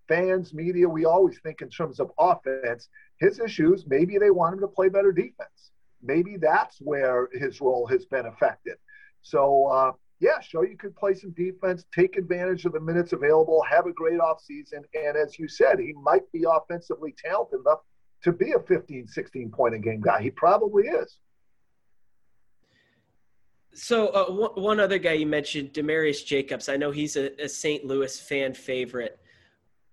[0.09, 2.89] fans, media, we always think in terms of offense.
[3.19, 5.71] His issues, maybe they want him to play better defense.
[6.03, 8.77] Maybe that's where his role has been affected.
[9.23, 13.63] So, uh, yeah, show you could play some defense, take advantage of the minutes available,
[13.69, 14.85] have a great offseason.
[14.95, 17.81] And as you said, he might be offensively talented enough
[18.23, 20.23] to be a 15, 16 point a game guy.
[20.23, 21.19] He probably is.
[23.75, 26.69] So uh, one other guy you mentioned, Demarius Jacobs.
[26.69, 27.85] I know he's a, a St.
[27.85, 29.19] Louis fan favorite.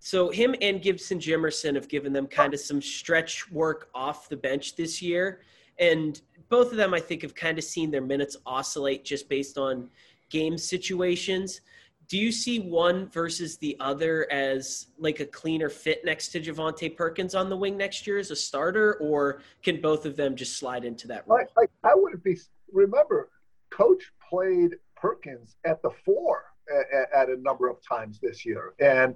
[0.04, 4.36] So him and Gibson Jimerson have given them kind of some stretch work off the
[4.36, 5.42] bench this year,
[5.78, 9.58] and both of them I think have kind of seen their minutes oscillate just based
[9.58, 9.88] on
[10.28, 11.60] game situations.
[12.08, 16.96] Do you see one versus the other as like a cleaner fit next to Javonte
[16.96, 20.56] Perkins on the wing next year as a starter, or can both of them just
[20.56, 21.38] slide into that role?
[21.56, 22.36] I, I, I wouldn't be.
[22.72, 23.28] Remember,
[23.70, 26.46] Coach played Perkins at the four
[26.92, 29.14] at, at a number of times this year, and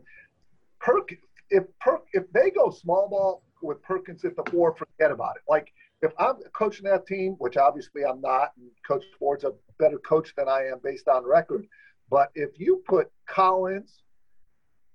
[0.81, 1.21] Perkins.
[1.51, 5.43] If Perk, if they go small ball with Perkins at the four, forget about it.
[5.49, 9.99] Like if I'm coaching that team, which obviously I'm not, and Coach Ford's a better
[9.99, 11.67] coach than I am based on record,
[12.11, 14.03] but if you put Collins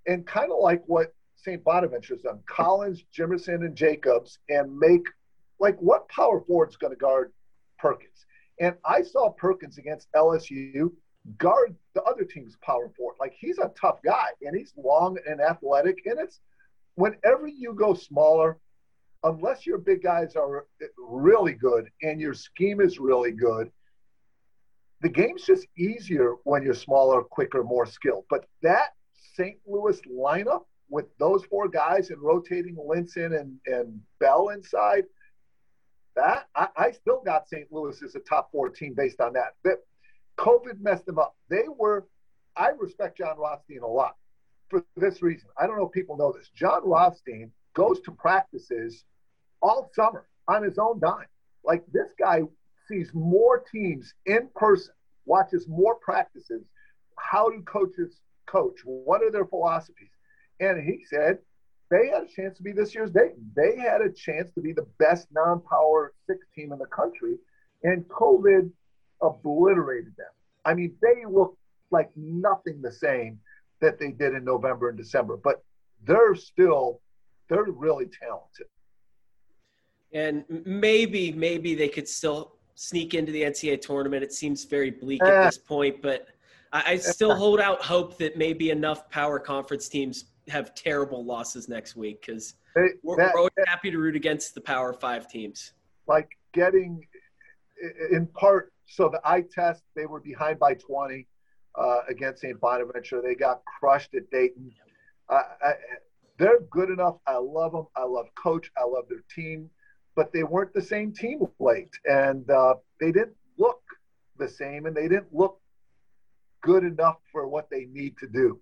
[0.08, 1.64] and kind of like what St.
[1.64, 5.06] Bonaventure's done, Collins, Jimerson, and Jacobs, and make
[5.60, 7.32] like what power forward's going to guard
[7.80, 8.26] Perkins?
[8.60, 10.92] And I saw Perkins against LSU
[11.38, 13.16] guard the other team's power forward.
[13.20, 16.00] Like he's a tough guy and he's long and athletic.
[16.06, 16.40] And it's
[16.96, 18.58] whenever you go smaller,
[19.24, 20.66] unless your big guys are
[20.98, 23.72] really good and your scheme is really good,
[25.02, 28.26] the game's just easier when you're smaller, quicker, more skilled.
[28.30, 28.90] But that
[29.36, 29.58] St.
[29.66, 35.06] Louis lineup with those four guys and rotating Linssen and, and Bell inside,
[36.16, 37.72] that I, I still got St.
[37.72, 39.54] Louis as a top four team based on that.
[39.64, 39.78] But
[40.42, 41.36] COVID messed them up.
[41.50, 42.08] They were,
[42.58, 44.16] I respect Jon Rothstein a lot
[44.70, 45.50] for this reason.
[45.58, 46.50] I don't know if people know this.
[46.56, 49.06] Jon Rothstein goes to practices
[49.62, 51.28] all summer on his own dime.
[51.64, 52.42] Like this guy
[52.88, 56.64] sees more teams in person, watches more practices.
[57.20, 58.80] How do coaches coach?
[58.84, 60.10] What are their philosophies?
[60.60, 61.38] And he said
[61.92, 63.52] they had a chance to be this year's Dayton.
[63.56, 67.36] They had a chance to be the best non power six team in the country.
[67.84, 68.72] And COVID
[69.22, 70.28] obliterated them.
[70.66, 71.58] I mean, they look
[71.90, 73.40] like nothing the same
[73.82, 75.64] that they did in November and December, but
[76.06, 77.02] they're still,
[77.50, 78.68] they're really talented
[80.14, 84.24] and maybe maybe they could still sneak into the NCAA tournament.
[84.24, 85.46] It seems very bleak at eh.
[85.46, 86.28] this point, but
[86.74, 87.36] I, I still eh.
[87.36, 92.56] hold out hope that maybe enough power conference teams have terrible losses next week because
[92.76, 95.74] we're, we're, always happy to root against the Power Five teams.
[96.08, 97.06] Like getting
[98.12, 101.28] in part, so the eye test they were behind by 20
[101.76, 102.60] uh, against St.
[102.60, 103.22] Bonaventure.
[103.22, 104.72] They got crushed at Dayton.
[105.30, 105.74] Uh, I,
[106.38, 107.16] they're good enough.
[107.28, 107.88] I love them.
[107.96, 108.72] I love coach.
[108.78, 109.70] I love their team
[110.16, 113.82] but they weren't the same team late, and uh, they didn't look
[114.38, 115.60] the same, and they didn't look
[116.62, 118.60] good enough for what they need to do.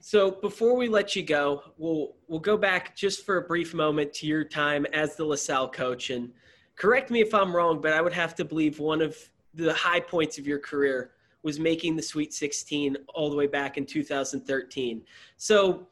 [0.00, 4.12] So before we let you go, we'll we'll go back just for a brief moment
[4.14, 6.32] to your time as the La Salle coach, and
[6.76, 9.16] correct me if I'm wrong, but I would have to believe one of
[9.54, 11.12] the high points of your career
[11.42, 15.02] was making the Sweet 16 all the way back in 2013.
[15.36, 15.86] So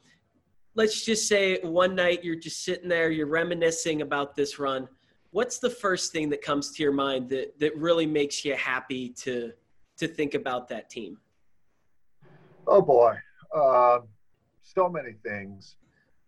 [0.75, 4.87] let's just say one night you're just sitting there, you're reminiscing about this run.
[5.31, 9.09] What's the first thing that comes to your mind that that really makes you happy
[9.09, 9.51] to
[9.97, 11.17] to think about that team?
[12.67, 13.17] Oh boy,
[13.53, 13.99] uh,
[14.61, 15.77] so many things.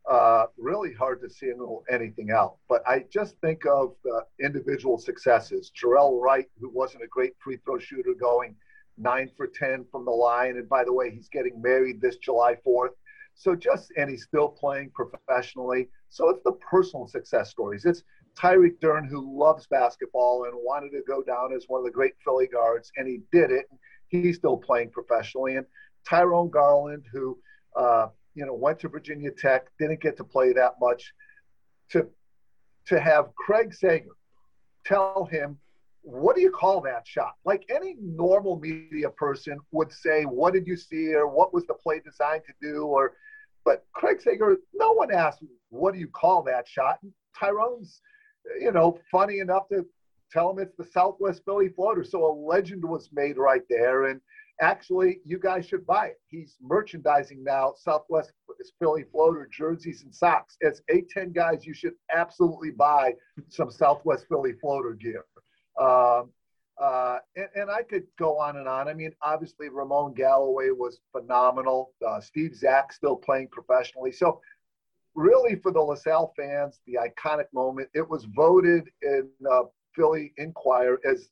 [0.09, 3.95] Uh, really hard to single anything out, but I just think of
[4.41, 5.69] individual successes.
[5.75, 8.55] Jerrell Wright, who wasn't a great free throw shooter, going
[8.97, 12.55] nine for ten from the line, and by the way, he's getting married this July
[12.63, 12.93] fourth
[13.37, 15.89] so just, and he's still playing professionally.
[16.09, 17.85] So it's the personal success stories.
[17.85, 18.03] It's
[18.35, 22.13] Tyreek Duren, who loves basketball and wanted to go down as one of the great
[22.23, 23.65] Philly guards, and he did it.
[24.07, 25.55] He's still playing professionally.
[25.55, 25.65] And
[26.03, 27.37] Tyrone Garland, who,
[27.75, 28.07] uh,
[28.37, 31.11] you know, went to Virginia Tech, didn't get to play that much.
[31.91, 32.07] To,
[32.85, 34.15] to have Craig Sager
[34.85, 35.57] tell him,
[36.03, 37.33] what do you call that shot?
[37.45, 41.73] Like any normal media person would say, what did you see, or what was the
[41.73, 43.13] play designed to do, or
[43.65, 46.99] but Craig Sager, no one asked, what do you call that shot?
[47.01, 48.01] And Tyrone's,
[48.61, 49.85] you know, funny enough to
[50.31, 52.03] tell him it's the Southwest Philly floater.
[52.03, 54.05] So a legend was made right there.
[54.05, 54.21] And
[54.61, 56.21] actually, you guys should buy it.
[56.27, 58.31] He's merchandising now Southwest
[58.79, 60.57] Philly floater jerseys and socks.
[60.63, 63.13] As A10 guys, you should absolutely buy
[63.49, 65.25] some Southwest Philly floater gear.
[65.79, 66.31] Um,
[66.79, 68.87] uh, and, and, I could go on and on.
[68.87, 71.93] I mean, obviously, Ramon Galloway was phenomenal.
[72.07, 74.11] Uh, Steve Zack still playing professionally.
[74.11, 74.39] So,
[75.15, 79.63] really, for the La Salle fans, the iconic moment, it was voted in uh,
[79.95, 81.29] Philly Inquirer as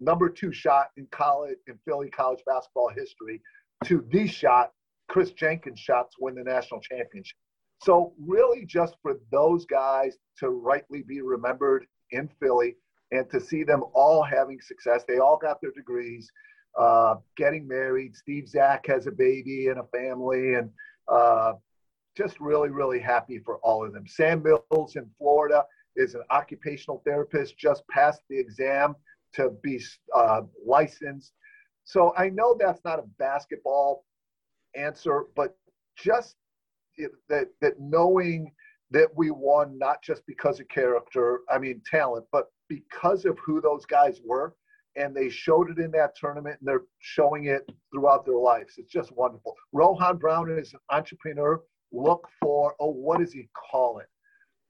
[0.00, 3.40] number two shot in college in Philly college basketball history
[3.84, 4.72] to the shot,
[5.08, 7.36] Chris Jenkins shot to win the national championship.
[7.82, 12.76] So really just for those guys to rightly be remembered in Philly
[13.12, 15.04] and to see them all having success.
[15.06, 16.30] They all got their degrees,
[16.78, 18.16] uh, getting married.
[18.16, 20.70] Steve Zack has a baby and a family and
[21.12, 21.52] uh,
[22.16, 24.06] just really, really happy for all of them.
[24.06, 25.64] Sam Mills in Florida
[25.96, 28.94] is an occupational therapist, just passed the exam
[29.34, 29.80] to be
[30.14, 31.32] uh, licensed.
[31.84, 34.04] So I know that's not a basketball
[34.74, 35.56] answer, but
[35.96, 36.36] just
[37.28, 38.52] that that knowing
[38.90, 43.60] that we won not just because of character, I mean talent, but because of who
[43.60, 44.54] those guys were,
[44.96, 48.74] and they showed it in that tournament, and they're showing it throughout their lives.
[48.78, 49.54] It's just wonderful.
[49.72, 51.60] Rohan Brown is an entrepreneur.
[51.92, 54.06] Look for oh, what does he call it?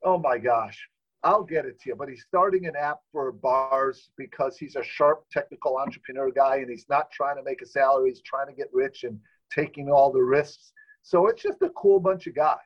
[0.02, 0.78] Oh my gosh,
[1.24, 1.96] I'll get it to you.
[1.96, 6.70] But he's starting an app for bars because he's a sharp technical entrepreneur guy and
[6.70, 8.10] he's not trying to make a salary.
[8.10, 9.18] He's trying to get rich and
[9.50, 10.72] taking all the risks.
[11.02, 12.58] So it's just a cool bunch of guys.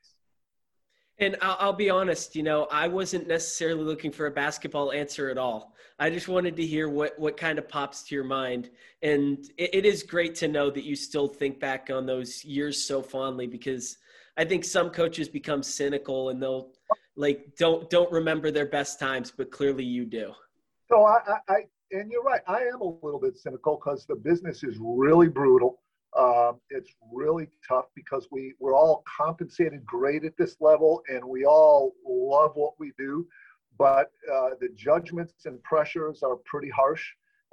[1.21, 5.31] And I'll, I'll, be honest, you know, I wasn't necessarily looking for a basketball answer
[5.31, 5.75] at all.
[5.99, 8.71] I just wanted to hear what, what kind of pops to your mind.
[9.03, 12.85] And it, it is great to know that you still think back on those years
[12.85, 13.99] so fondly because
[14.37, 16.71] I think some coaches become cynical and they'll
[17.19, 20.33] like don't don't remember their best times, but clearly you do.
[20.89, 21.57] So I, I, I
[21.91, 22.41] and you're right.
[22.47, 25.81] I am a little bit cynical because the business is really brutal.
[26.17, 31.45] Um, it's really tough because we we're all compensated great at this level, and we
[31.45, 33.27] all love what we do.
[33.77, 37.05] But uh, the judgments and pressures are pretty harsh.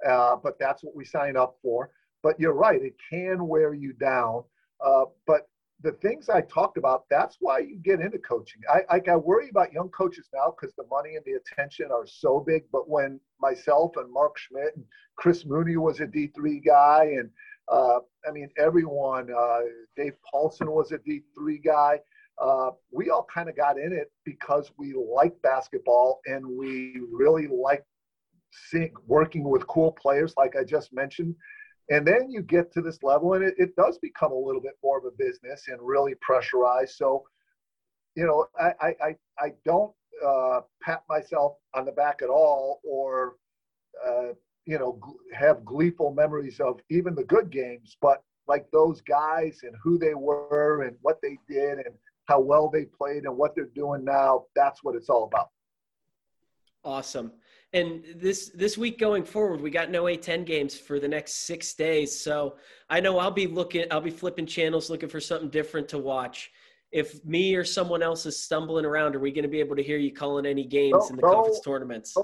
[0.08, 1.90] Uh, but that's what we sign up for.
[2.22, 4.44] But you're right; it can wear you down.
[4.86, 5.48] Uh, but
[5.86, 8.60] the things I talked about, that's why you get into coaching.
[8.68, 12.08] I, I, I worry about young coaches now because the money and the attention are
[12.08, 12.64] so big.
[12.72, 14.84] But when myself and Mark Schmidt and
[15.16, 17.30] Chris Mooney was a D3 guy, and
[17.72, 19.60] uh, I mean, everyone, uh,
[19.96, 22.00] Dave Paulson was a D3 guy.
[22.42, 27.48] Uh, we all kind of got in it because we like basketball and we really
[27.48, 27.86] like
[28.52, 31.36] seeing, working with cool players, like I just mentioned.
[31.90, 34.74] And then you get to this level, and it, it does become a little bit
[34.84, 36.96] more of a business and really pressurized.
[36.96, 37.24] So,
[38.16, 39.94] you know, I, I, I don't
[40.26, 43.36] uh, pat myself on the back at all or,
[44.06, 44.30] uh,
[44.66, 45.00] you know,
[45.34, 50.16] have gleeful memories of even the good games, but like those guys and who they
[50.16, 54.46] were and what they did and how well they played and what they're doing now,
[54.56, 55.50] that's what it's all about.
[56.84, 57.32] Awesome.
[57.76, 61.74] And this this week going forward, we got no A10 games for the next six
[61.74, 62.18] days.
[62.18, 62.56] So
[62.90, 66.52] I know I'll be looking, I'll be flipping channels, looking for something different to watch.
[66.94, 69.84] If me or someone else is stumbling around, are we going to be able to
[69.84, 72.16] hear you calling any games in the conference tournaments?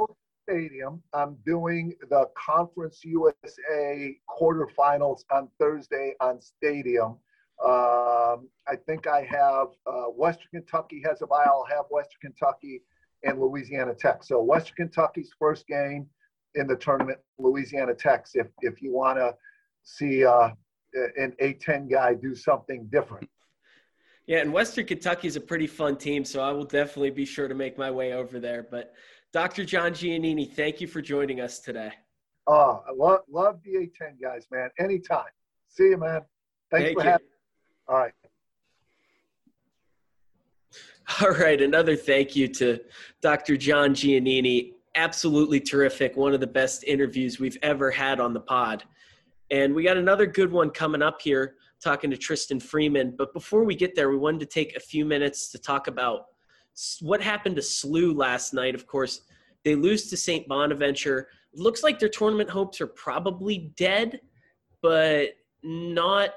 [0.50, 1.04] Stadium.
[1.14, 7.18] I'm doing the Conference USA quarterfinals on Thursday on Stadium.
[7.64, 11.44] Um, I think I have uh, Western Kentucky has a bye.
[11.46, 12.82] I'll have Western Kentucky
[13.24, 14.24] and Louisiana Tech.
[14.24, 16.08] So Western Kentucky's first game
[16.56, 18.36] in the tournament, Louisiana Tech's.
[18.36, 19.36] If if you want to
[19.84, 20.50] see uh,
[20.94, 23.30] an A10 guy do something different.
[24.28, 27.48] Yeah, and Western Kentucky is a pretty fun team, so I will definitely be sure
[27.48, 28.68] to make my way over there.
[28.70, 28.94] But
[29.34, 29.66] Dr.
[29.66, 31.92] John Giannini, thank you for joining us today.
[32.48, 34.70] Oh, I love love the A10 guys, man.
[34.80, 35.26] Anytime.
[35.70, 36.22] See you, man.
[36.70, 37.12] Thanks thank for you.
[37.12, 37.28] having.
[37.88, 38.14] All right.
[41.22, 42.80] All right, another thank you to
[43.22, 43.58] Dr.
[43.58, 44.74] John Giannini.
[44.96, 46.16] Absolutely terrific.
[46.16, 48.84] One of the best interviews we've ever had on the pod.
[49.50, 53.16] And we got another good one coming up here talking to Tristan Freeman.
[53.18, 56.26] But before we get there, we wanted to take a few minutes to talk about
[57.02, 58.76] what happened to SLU last night.
[58.76, 59.22] Of course,
[59.66, 60.48] they lose to St.
[60.48, 61.28] Bonaventure.
[61.54, 64.22] Looks like their tournament hopes are probably dead,
[64.82, 65.32] but
[65.64, 66.30] not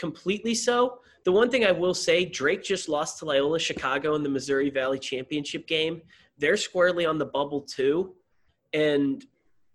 [0.00, 1.00] completely so.
[1.24, 4.70] The one thing I will say, Drake just lost to Loyola Chicago in the Missouri
[4.70, 6.00] Valley Championship game.
[6.38, 8.14] They're squarely on the bubble too.
[8.72, 9.24] And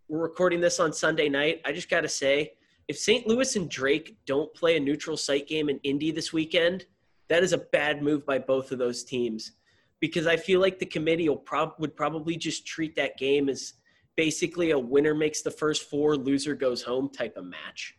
[0.09, 1.61] we're recording this on Sunday night.
[1.63, 2.53] I just got to say,
[2.87, 3.27] if St.
[3.27, 6.85] Louis and Drake don't play a neutral site game in Indy this weekend,
[7.29, 9.53] that is a bad move by both of those teams
[9.99, 13.73] because I feel like the committee will prob- would probably just treat that game as
[14.15, 17.95] basically a winner makes the first four, loser goes home type of match.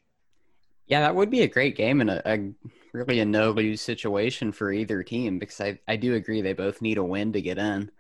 [0.86, 2.52] Yeah, that would be a great game and a, a
[2.92, 6.80] really a no lose situation for either team because I, I do agree they both
[6.80, 7.90] need a win to get in.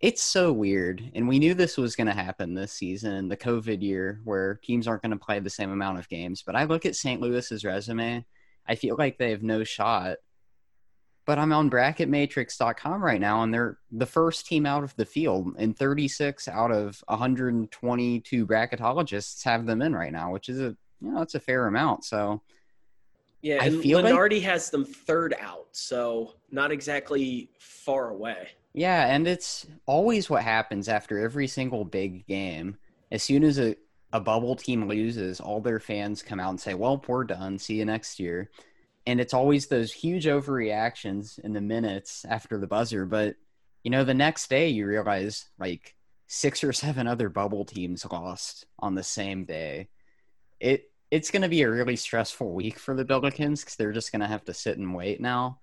[0.00, 1.10] It's so weird.
[1.14, 4.86] And we knew this was going to happen this season, the COVID year, where teams
[4.86, 6.42] aren't going to play the same amount of games.
[6.42, 7.20] But I look at St.
[7.20, 8.24] Louis's resume,
[8.68, 10.18] I feel like they have no shot.
[11.24, 15.54] But I'm on bracketmatrix.com right now, and they're the first team out of the field,
[15.56, 21.12] and 36 out of 122 bracketologists have them in right now, which is a you
[21.12, 22.04] know it's a fair amount.
[22.04, 22.42] So
[23.42, 28.48] yeah, I and feel Lunardi like, has them third out, so not exactly far away.
[28.72, 32.78] Yeah, and it's always what happens after every single big game.
[33.10, 33.76] As soon as a,
[34.12, 37.58] a bubble team loses, all their fans come out and say, Well, we're done.
[37.58, 38.50] See you next year.
[39.04, 43.04] And it's always those huge overreactions in the minutes after the buzzer.
[43.04, 43.34] But,
[43.82, 45.96] you know, the next day you realize like
[46.28, 49.88] six or seven other bubble teams lost on the same day.
[50.60, 54.12] It it's going to be a really stressful week for the Billikens because they're just
[54.12, 55.58] going to have to sit and wait now.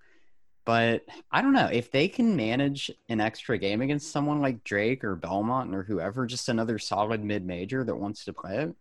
[0.64, 5.02] But I don't know if they can manage an extra game against someone like Drake
[5.02, 8.74] or Belmont or whoever, just another solid mid major that wants to play it.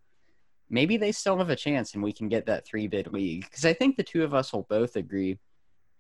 [0.70, 3.66] Maybe they still have a chance and we can get that three bid league because
[3.66, 5.40] I think the two of us will both agree.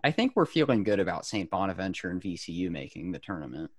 [0.03, 1.49] I think we're feeling good about St.
[1.49, 3.71] Bonaventure and VCU making the tournament.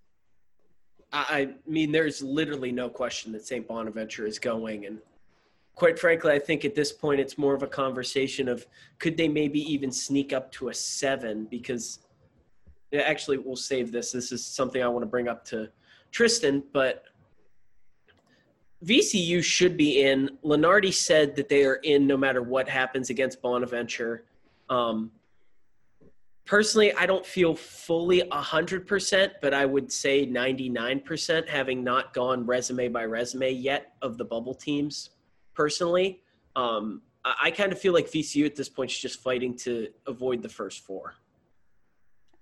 [1.13, 3.67] I mean, there's literally no question that St.
[3.67, 4.99] Bonaventure is going, and
[5.81, 8.67] quite frankly, I think at this point it's more of a conversation of
[8.99, 12.01] could they maybe even sneak up to a seven because
[12.95, 14.13] actually we'll save this.
[14.13, 15.71] This is something I want to bring up to
[16.13, 17.05] Tristan, but
[18.85, 20.37] VCU should be in.
[20.45, 24.25] Lunardi said that they are in no matter what happens against Bonaventure.
[24.69, 25.11] Um,
[26.45, 32.89] personally, I don't feel fully 100%, but I would say 99%, having not gone resume
[32.89, 35.13] by resume yet of the bubble teams
[35.55, 36.21] personally.
[36.57, 39.89] Um, I, I kind of feel like VCU at this point is just fighting to
[40.07, 41.15] avoid the first four.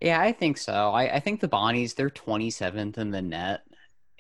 [0.00, 0.72] Yeah, I think so.
[0.72, 3.62] I, I think the Bonnies, they're 27th in the net.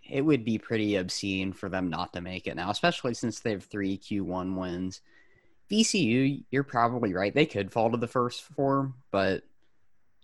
[0.08, 3.52] It would be pretty obscene for them not to make it now, especially since they
[3.52, 5.00] have three Q1 wins.
[5.70, 7.34] VCU, you're probably right.
[7.34, 9.44] They could fall to the first four, but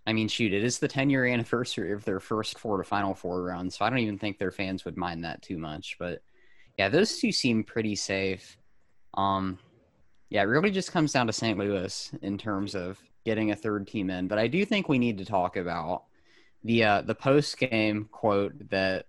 [0.07, 3.15] I mean, shoot, it is the 10 year anniversary of their first four to final
[3.15, 5.97] four run, so I don't even think their fans would mind that too much.
[5.99, 6.23] But
[6.79, 8.57] yeah, those two seem pretty safe.
[9.15, 9.59] Um,
[10.31, 11.59] yeah, it really just comes down to St.
[11.59, 14.29] Louis in terms of getting a third team in.
[14.29, 16.05] But I do think we need to talk about
[16.65, 19.07] the uh, the post game quote that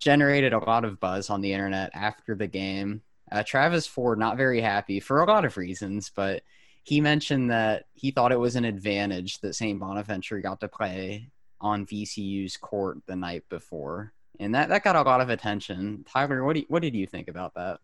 [0.00, 3.02] generated a lot of buzz on the internet after the game.
[3.30, 6.42] Uh, Travis Ford not very happy for a lot of reasons, but
[6.84, 9.78] he mentioned that he thought it was an advantage that St.
[9.78, 11.30] Bonaventure got to play
[11.60, 16.04] on VCU's court the night before and that that got a lot of attention.
[16.08, 17.80] Tyler, what do you, what did you think about that?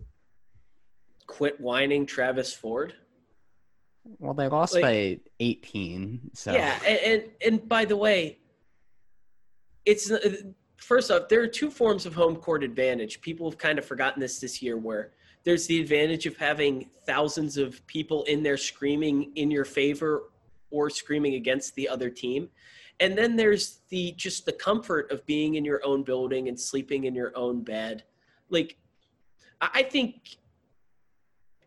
[1.26, 2.94] Quit whining, Travis Ford.
[4.18, 6.30] Well, they lost like, by 18.
[6.34, 8.38] So yeah, and, and and by the way,
[9.84, 10.18] it's uh,
[10.76, 13.20] first off there are two forms of home court advantage.
[13.20, 15.12] People have kind of forgotten this this year, where
[15.44, 20.24] there's the advantage of having thousands of people in there screaming in your favor
[20.70, 22.48] or screaming against the other team
[23.00, 27.04] and then there's the just the comfort of being in your own building and sleeping
[27.04, 28.04] in your own bed.
[28.50, 28.76] Like
[29.60, 30.36] i think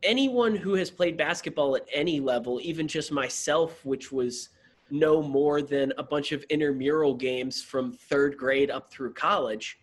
[0.03, 4.49] anyone who has played basketball at any level even just myself which was
[4.91, 9.79] no more than a bunch of intramural games from third grade up through college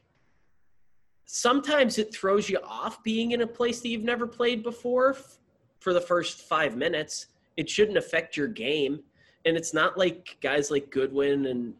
[1.26, 5.16] sometimes it throws you off being in a place that you've never played before
[5.80, 7.26] for the first five minutes.
[7.56, 9.00] It shouldn't affect your game
[9.44, 11.74] and it's not like guys like Goodwin and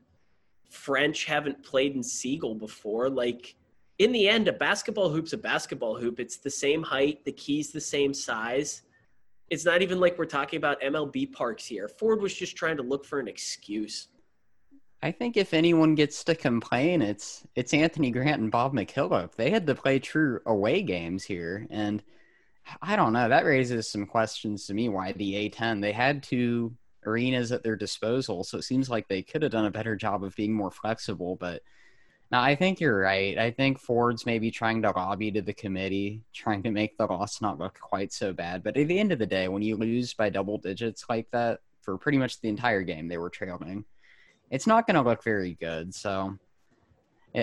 [0.70, 3.08] French haven't played in Siegel before.
[3.08, 3.54] Like
[3.98, 6.20] in the end, a basketball hoop's a basketball hoop.
[6.20, 8.82] It's the same height, the key's the same size.
[9.50, 11.88] It's not even like we're talking about MLB parks here.
[11.88, 14.08] Ford was just trying to look for an excuse.
[15.02, 19.34] I think if anyone gets to complain, it's it's Anthony Grant and Bob McKillop.
[19.34, 22.02] They had to play true away games here, and
[22.80, 23.28] I don't know.
[23.28, 24.88] That raises some questions to me.
[24.88, 25.82] Why the A10?
[25.82, 26.74] They had to
[27.06, 28.44] arenas at their disposal.
[28.44, 31.36] So it seems like they could have done a better job of being more flexible.
[31.36, 31.62] But
[32.30, 33.38] now I think you're right.
[33.38, 37.40] I think Ford's maybe trying to lobby to the committee, trying to make the loss
[37.40, 38.62] not look quite so bad.
[38.62, 41.60] But at the end of the day, when you lose by double digits like that
[41.82, 43.84] for pretty much the entire game, they were trailing.
[44.50, 45.94] It's not going to look very good.
[45.94, 46.38] So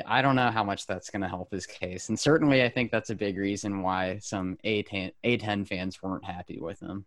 [0.06, 2.10] I don't know how much that's going to help his case.
[2.10, 6.60] And certainly, I think that's a big reason why some A10, A10 fans weren't happy
[6.62, 7.06] with him.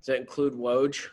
[0.00, 1.08] Does that include Woj?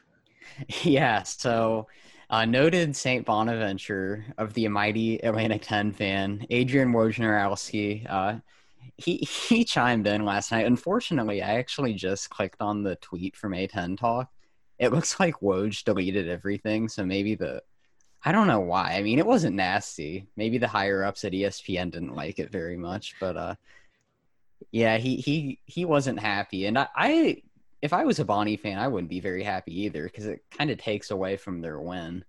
[0.83, 1.87] Yeah, so
[2.29, 3.25] uh, noted St.
[3.25, 8.39] Bonaventure of the mighty Atlantic 10 fan, Adrian Wojnarowski, uh,
[8.97, 10.65] he he chimed in last night.
[10.65, 14.29] Unfortunately, I actually just clicked on the tweet from A10 Talk.
[14.79, 17.61] It looks like Woj deleted everything, so maybe the
[18.25, 18.93] I don't know why.
[18.93, 20.27] I mean, it wasn't nasty.
[20.37, 23.55] Maybe the higher ups at ESPN didn't like it very much, but uh,
[24.71, 27.43] yeah, he he he wasn't happy, and I, I
[27.83, 30.71] if I was a Bonnie fan, I wouldn't be very happy either because it kind
[30.71, 32.23] of takes away from their win.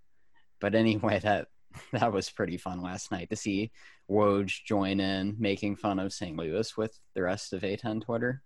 [0.59, 1.47] But anyway, that
[1.93, 3.71] that was pretty fun last night to see
[4.11, 6.35] Woj join in making fun of St.
[6.35, 8.43] Louis with the rest of A10 Twitter.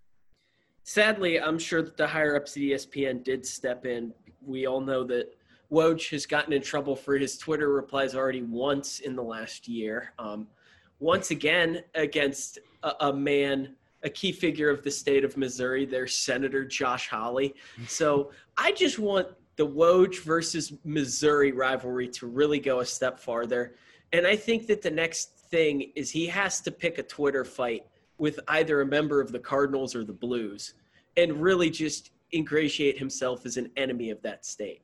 [0.84, 4.14] Sadly, I'm sure that the higher ups at ESPN did step in.
[4.40, 5.34] We all know that
[5.70, 10.12] Woj has gotten in trouble for his Twitter replies already once in the last year.
[10.18, 10.46] Um,
[11.00, 16.06] once again against a, a, man, a key figure of the state of Missouri, their
[16.06, 17.54] Senator Josh Hawley.
[17.86, 23.74] So I just want the Woj versus Missouri rivalry to really go a step farther.
[24.12, 27.84] And I think that the next thing is he has to pick a Twitter fight
[28.18, 30.74] with either a member of the Cardinals or the Blues
[31.16, 34.82] and really just ingratiate himself as an enemy of that state.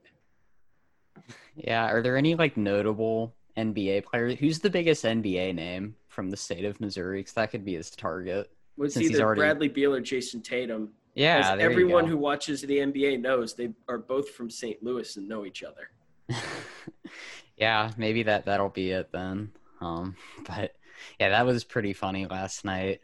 [1.54, 1.86] Yeah.
[1.86, 4.38] Are there any like notable NBA players?
[4.38, 7.20] Who's the biggest NBA name from the state of Missouri?
[7.20, 8.50] Because that could be his target.
[8.76, 9.40] Was either already...
[9.40, 10.90] Bradley Beal or Jayson Tatum.
[11.14, 14.82] Yeah, As everyone who watches the NBA knows they are both from St.
[14.82, 15.88] Louis and know each other.
[17.56, 19.50] yeah, maybe that that'll be it then.
[19.80, 20.16] Um,
[20.46, 20.72] but
[21.18, 23.00] yeah, that was pretty funny last night.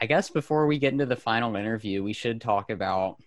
[0.00, 3.20] I guess before we get into the final interview, we should talk about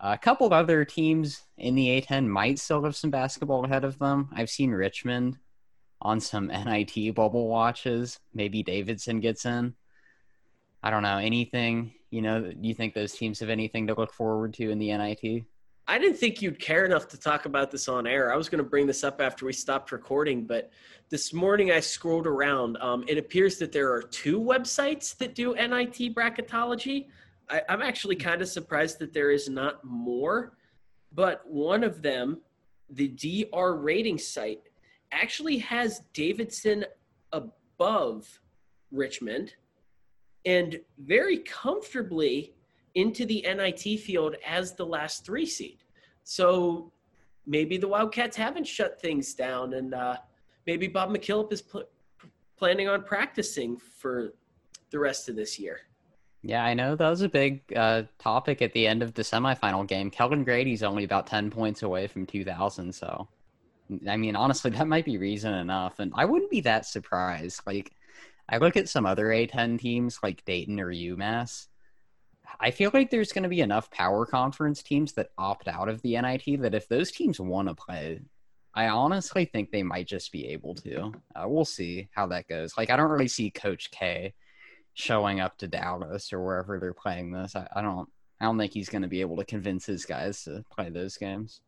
[0.00, 3.98] a couple of other teams in the A10 might still have some basketball ahead of
[3.98, 4.28] them.
[4.32, 5.38] I've seen Richmond
[6.00, 8.20] on some NIT bubble watches.
[8.34, 9.74] Maybe Davidson gets in.
[10.86, 11.94] I don't know anything.
[12.10, 14.96] You know, do you think those teams have anything to look forward to in the
[14.96, 15.42] NIT?
[15.88, 18.32] I didn't think you'd care enough to talk about this on air.
[18.32, 20.70] I was going to bring this up after we stopped recording, but
[21.10, 22.76] this morning I scrolled around.
[22.76, 27.08] Um, it appears that there are two websites that do NIT bracketology.
[27.50, 30.56] I, I'm actually kind of surprised that there is not more,
[31.12, 32.38] but one of them,
[32.90, 34.60] the DR rating site,
[35.10, 36.84] actually has Davidson
[37.32, 38.40] above
[38.92, 39.52] Richmond
[40.46, 42.54] and very comfortably
[42.94, 45.78] into the NIT field as the last three seed.
[46.24, 46.92] So
[47.46, 50.16] maybe the Wildcats haven't shut things down, and uh,
[50.66, 51.84] maybe Bob McKillop is pl-
[52.56, 54.32] planning on practicing for
[54.90, 55.80] the rest of this year.
[56.42, 59.86] Yeah, I know that was a big uh, topic at the end of the semifinal
[59.86, 60.10] game.
[60.10, 62.94] Kellan Grady's only about 10 points away from 2000.
[62.94, 63.26] So,
[64.08, 65.98] I mean, honestly, that might be reason enough.
[65.98, 67.62] And I wouldn't be that surprised.
[67.66, 67.92] Like,
[68.48, 71.66] I look at some other A10 teams like Dayton or UMass.
[72.60, 76.00] I feel like there's going to be enough power conference teams that opt out of
[76.02, 78.20] the NIT that if those teams want to play,
[78.74, 81.12] I honestly think they might just be able to.
[81.34, 82.76] Uh, we'll see how that goes.
[82.76, 84.34] Like, I don't really see Coach K
[84.94, 87.56] showing up to Dallas or wherever they're playing this.
[87.56, 88.08] I, I don't
[88.40, 91.16] I don't think he's going to be able to convince his guys to play those
[91.16, 91.60] games.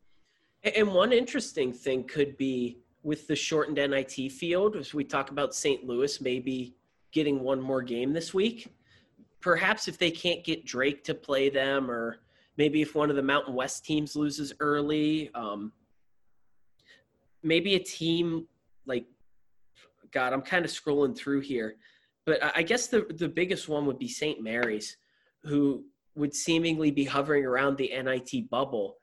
[0.62, 2.78] And one interesting thing could be
[3.08, 5.82] with the shortened NIT field, as we talk about St.
[5.82, 6.74] Louis maybe
[7.10, 8.70] getting one more game this week.
[9.40, 12.18] Perhaps if they can't get Drake to play them, or
[12.58, 15.72] maybe if one of the Mountain West teams loses early, um,
[17.42, 18.46] maybe a team
[18.84, 19.06] like
[20.10, 21.76] God, I'm kind of scrolling through here.
[22.26, 24.42] But I guess the the biggest one would be St.
[24.42, 24.98] Mary's,
[25.44, 25.82] who
[26.14, 28.97] would seemingly be hovering around the NIT bubble.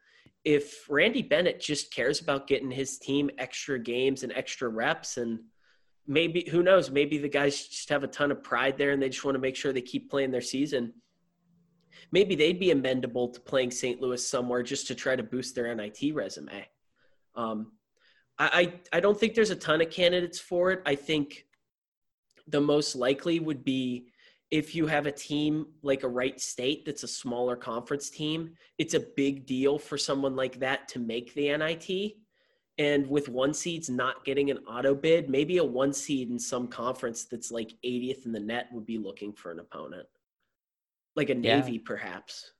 [0.45, 5.39] If Randy Bennett just cares about getting his team extra games and extra reps, and
[6.07, 9.09] maybe who knows, maybe the guys just have a ton of pride there and they
[9.09, 10.93] just want to make sure they keep playing their season.
[12.11, 13.99] Maybe they'd be amendable to playing St.
[13.99, 16.67] Louis somewhere just to try to boost their NIT resume.
[17.35, 17.71] Um,
[18.37, 20.81] I, I don't think there's a ton of candidates for it.
[20.85, 21.45] I think
[22.47, 24.09] the most likely would be
[24.55, 28.93] if you have a team like a Wright State that's a smaller conference team, it's
[28.93, 32.13] a big deal for someone like that to make the NIT.
[32.77, 36.69] And with one seeds not getting an auto bid, maybe a one seed in some
[36.69, 40.07] conference that's like 80th in the net would be looking for an opponent,
[41.17, 41.79] like a Navy yeah.
[41.83, 42.53] perhaps.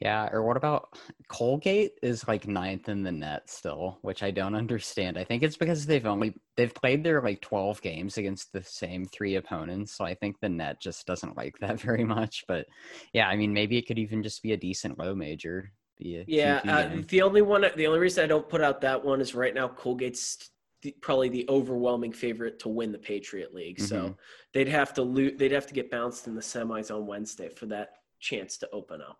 [0.00, 0.98] Yeah, or what about
[1.28, 5.18] Colgate is like ninth in the net still, which I don't understand.
[5.18, 9.04] I think it's because they've only they've played their like 12 games against the same
[9.04, 12.44] three opponents, so I think the net just doesn't like that very much.
[12.48, 12.66] But
[13.12, 15.70] yeah, I mean maybe it could even just be a decent low major.
[15.98, 19.20] Be yeah, uh, the only one the only reason I don't put out that one
[19.20, 23.76] is right now Colgate's the, probably the overwhelming favorite to win the Patriot League.
[23.76, 23.86] Mm-hmm.
[23.86, 24.16] So
[24.54, 27.66] they'd have to lose, they'd have to get bounced in the semis on Wednesday for
[27.66, 29.18] that chance to open up.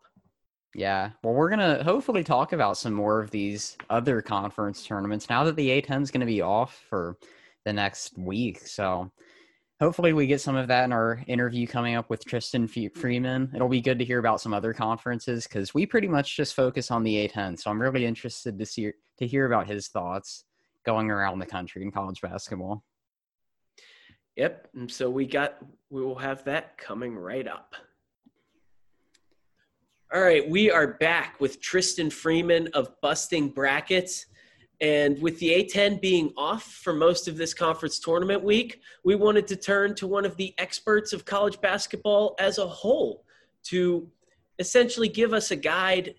[0.74, 1.10] Yeah.
[1.22, 5.44] Well, we're going to hopefully talk about some more of these other conference tournaments now
[5.44, 7.16] that the A10 is going to be off for
[7.64, 8.60] the next week.
[8.60, 9.10] So
[9.80, 13.50] hopefully we get some of that in our interview coming up with Tristan Freeman.
[13.54, 16.90] It'll be good to hear about some other conferences because we pretty much just focus
[16.90, 17.58] on the A10.
[17.58, 20.44] So I'm really interested to see to hear about his thoughts
[20.86, 22.84] going around the country in college basketball.
[24.36, 24.68] Yep.
[24.74, 25.58] And so we got
[25.90, 27.74] we will have that coming right up.
[30.12, 34.26] All right, we are back with Tristan Freeman of Busting Brackets.
[34.80, 39.46] And with the A10 being off for most of this conference tournament week, we wanted
[39.46, 43.24] to turn to one of the experts of college basketball as a whole
[43.66, 44.10] to
[44.58, 46.16] essentially give us a guide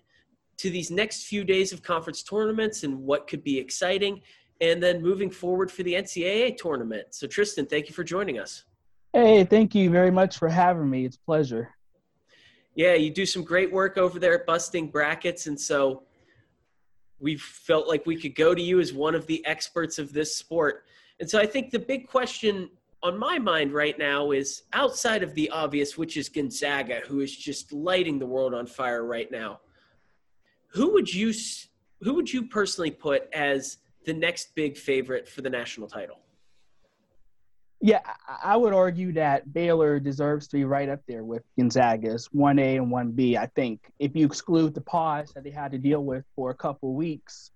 [0.56, 4.22] to these next few days of conference tournaments and what could be exciting,
[4.62, 7.08] and then moving forward for the NCAA tournament.
[7.10, 8.64] So, Tristan, thank you for joining us.
[9.12, 11.04] Hey, thank you very much for having me.
[11.04, 11.68] It's a pleasure.
[12.74, 15.46] Yeah, you do some great work over there at Busting Brackets.
[15.46, 16.04] And so
[17.20, 20.36] we felt like we could go to you as one of the experts of this
[20.36, 20.84] sport.
[21.20, 22.70] And so I think the big question
[23.02, 27.36] on my mind right now is outside of the obvious, which is Gonzaga, who is
[27.36, 29.60] just lighting the world on fire right now.
[30.68, 31.32] Who would you
[32.00, 36.21] who would you personally put as the next big favorite for the national title?
[37.84, 38.00] Yeah,
[38.44, 42.92] I would argue that Baylor deserves to be right up there with Gonzaga's 1A and
[42.92, 43.36] 1B.
[43.36, 46.54] I think if you exclude the pause that they had to deal with for a
[46.54, 47.50] couple weeks,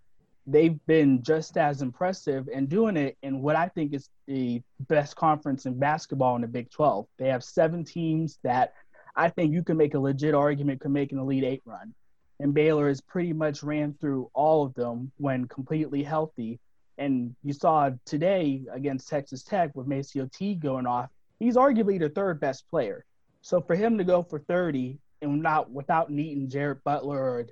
[0.44, 5.14] they've been just as impressive and doing it in what I think is the best
[5.14, 7.06] conference in basketball in the Big 12.
[7.18, 8.72] They have seven teams that
[9.14, 11.94] I think you can make a legit argument could make an Elite Eight run.
[12.40, 16.58] And Baylor has pretty much ran through all of them when completely healthy
[16.98, 22.08] and you saw today against Texas Tech with MaCio Teague going off, he's arguably the
[22.08, 23.04] third best player.
[23.42, 27.46] So for him to go for 30 and not without Neaton, Jared Butler, or,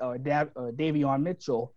[0.00, 1.72] or Dav, Davion Mitchell,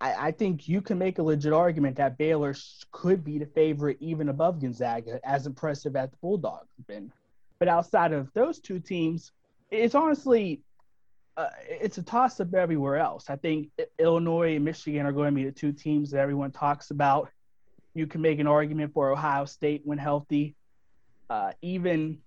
[0.00, 2.54] I, I, think you can make a legit argument that Baylor
[2.92, 7.12] could be the favorite even above Gonzaga, as impressive as the Bulldogs have been.
[7.58, 9.32] But outside of those two teams,
[9.70, 10.62] it's honestly
[11.38, 13.30] uh, it's a toss up everywhere else.
[13.30, 13.70] I think
[14.00, 17.30] Illinois and Michigan are going to be the two teams that everyone talks about.
[17.94, 20.56] You can make an argument for Ohio State when healthy.
[21.30, 22.18] Uh, even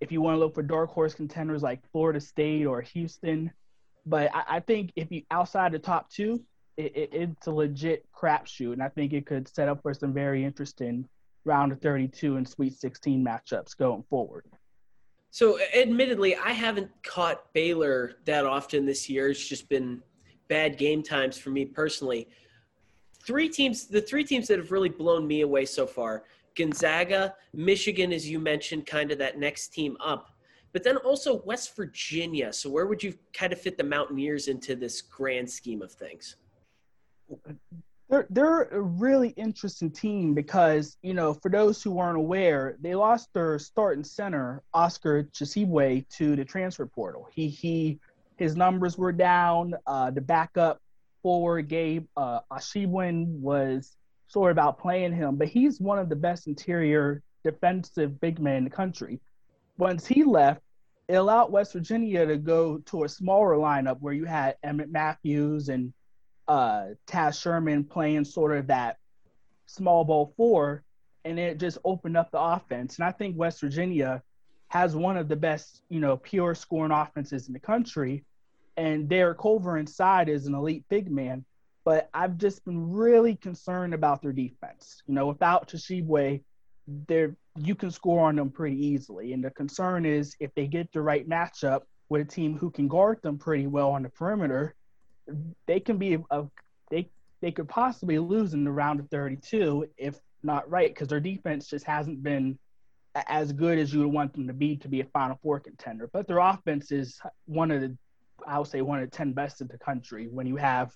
[0.00, 3.52] if you want to look for dark horse contenders like Florida State or Houston,
[4.06, 6.42] but I, I think if you outside the top two,
[6.78, 10.14] it, it, it's a legit crapshoot, and I think it could set up for some
[10.14, 11.06] very interesting
[11.44, 14.46] round of 32 and Sweet 16 matchups going forward.
[15.32, 19.28] So, admittedly, I haven't caught Baylor that often this year.
[19.28, 20.02] It's just been
[20.48, 22.28] bad game times for me personally.
[23.24, 26.24] Three teams, the three teams that have really blown me away so far
[26.56, 30.30] Gonzaga, Michigan, as you mentioned, kind of that next team up,
[30.72, 32.52] but then also West Virginia.
[32.52, 36.36] So, where would you kind of fit the Mountaineers into this grand scheme of things?
[38.10, 42.96] They're they're a really interesting team because you know for those who weren't aware, they
[42.96, 47.28] lost their starting center Oscar Tshiebwe to the transfer portal.
[47.32, 48.00] He he
[48.36, 49.74] his numbers were down.
[49.86, 50.80] Uh, the backup
[51.22, 53.96] forward Gabe uh, Osabuohien was
[54.26, 58.56] sort of about playing him, but he's one of the best interior defensive big men
[58.56, 59.20] in the country.
[59.78, 60.60] Once he left,
[61.08, 65.68] it allowed West Virginia to go to a smaller lineup where you had Emmitt Matthews
[65.68, 65.92] and
[66.50, 68.96] uh, Taz Sherman playing sort of that
[69.66, 70.82] small ball four,
[71.24, 72.96] and it just opened up the offense.
[72.96, 74.20] And I think West Virginia
[74.66, 78.24] has one of the best, you know, pure scoring offenses in the country.
[78.76, 81.44] And Derek Culver inside is an elite big man.
[81.84, 85.02] But I've just been really concerned about their defense.
[85.06, 86.42] You know, without Tshiebwe,
[87.06, 89.34] there you can score on them pretty easily.
[89.34, 92.88] And the concern is if they get the right matchup with a team who can
[92.88, 94.74] guard them pretty well on the perimeter,
[95.66, 96.44] they can be a,
[96.90, 97.08] they
[97.40, 101.66] they could possibly lose in the round of 32 if not right because their defense
[101.66, 102.58] just hasn't been
[103.28, 106.08] as good as you would want them to be to be a Final Four contender.
[106.12, 107.96] But their offense is one of the
[108.46, 110.28] I would say one of the 10 best in the country.
[110.30, 110.92] When you have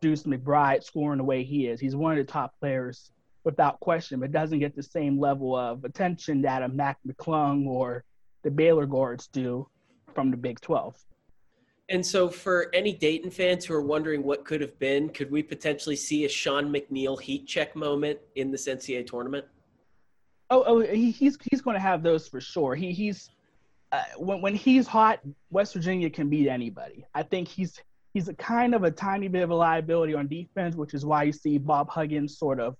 [0.00, 3.10] Deuce McBride scoring the way he is, he's one of the top players
[3.44, 8.04] without question, but doesn't get the same level of attention that a Mac McClung or
[8.42, 9.68] the Baylor guards do
[10.14, 10.96] from the Big 12.
[11.90, 15.42] And so, for any Dayton fans who are wondering what could have been, could we
[15.42, 19.44] potentially see a Sean McNeil heat check moment in this NCAA tournament?
[20.50, 22.76] Oh, oh, he, he's he's going to have those for sure.
[22.76, 23.30] He he's
[23.90, 25.18] uh, when when he's hot,
[25.50, 27.04] West Virginia can beat anybody.
[27.12, 27.76] I think he's
[28.14, 31.24] he's a kind of a tiny bit of a liability on defense, which is why
[31.24, 32.76] you see Bob Huggins sort of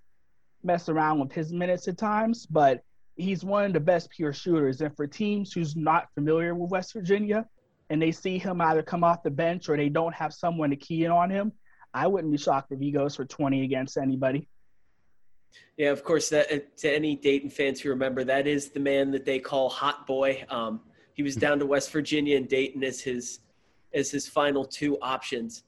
[0.62, 2.46] mess around with his minutes at times.
[2.46, 2.82] But
[3.16, 6.92] he's one of the best pure shooters, and for teams who's not familiar with West
[6.92, 7.44] Virginia,
[7.90, 10.76] and they see him either come off the bench or they don't have someone to
[10.76, 11.52] key in on him,
[11.92, 14.48] I wouldn't be shocked if he goes for 20 against anybody.
[15.76, 16.28] Yeah, of course.
[16.28, 19.68] That uh, to any Dayton fans who remember, that is the man that they call
[19.68, 20.44] Hot Boy.
[20.48, 20.80] Um,
[21.14, 23.40] he was down to West Virginia and Dayton as his
[23.92, 25.64] as his final two options.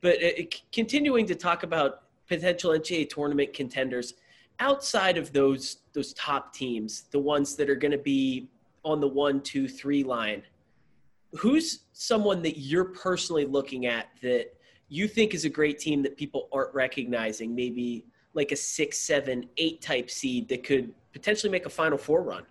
[0.00, 4.14] But uh, continuing to talk about potential NCAA tournament contenders
[4.60, 8.48] outside of those those top teams, the ones that are going to be
[8.84, 10.42] on the one, two, three line.
[11.38, 14.54] Who's someone that you're personally looking at that
[14.88, 17.54] you think is a great team that people aren't recognizing?
[17.54, 22.22] Maybe like a six, seven, eight type seed that could potentially make a Final Four
[22.22, 22.44] run?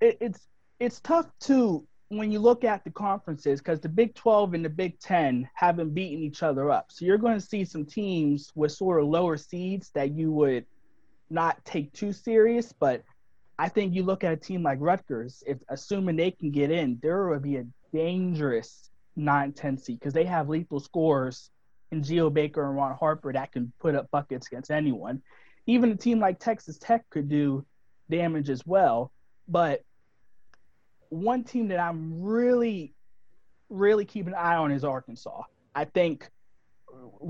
[0.00, 4.54] It, it's it's tough to when you look at the conferences because the Big 12
[4.54, 6.92] and the Big 10 haven't beaten each other up.
[6.92, 10.66] So you're going to see some teams with sort of lower seeds that you would
[11.30, 12.72] not take too serious.
[12.72, 13.02] But
[13.58, 16.98] I think you look at a team like Rutgers, if assuming they can get in,
[17.02, 21.50] there would be a dangerous 9-10 seed because they have lethal scores
[21.90, 25.22] in Geo Baker and Ron Harper that can put up buckets against anyone.
[25.66, 27.64] Even a team like Texas Tech could do
[28.10, 29.12] damage as well.
[29.48, 29.82] But
[31.08, 32.92] one team that I'm really,
[33.70, 35.42] really keeping an eye on is Arkansas.
[35.74, 36.28] I think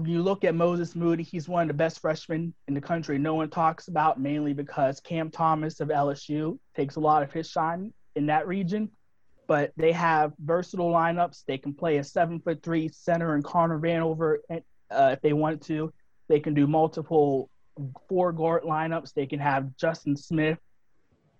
[0.05, 3.19] you look at Moses Moody, he's one of the best freshmen in the country.
[3.19, 7.49] No one talks about mainly because Cam Thomas of LSU takes a lot of his
[7.49, 8.91] shine in that region
[9.47, 11.45] but they have versatile lineups.
[11.47, 15.63] They can play a seven foot three center and Connor Vanover uh, if they want
[15.67, 15.93] to.
[16.29, 17.49] They can do multiple
[18.09, 19.15] four guard lineups.
[19.15, 20.59] They can have Justin Smith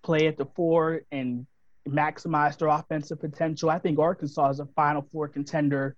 [0.03, 1.45] play at the four and
[1.87, 3.69] maximize their offensive potential.
[3.69, 5.95] I think Arkansas is a Final Four contender,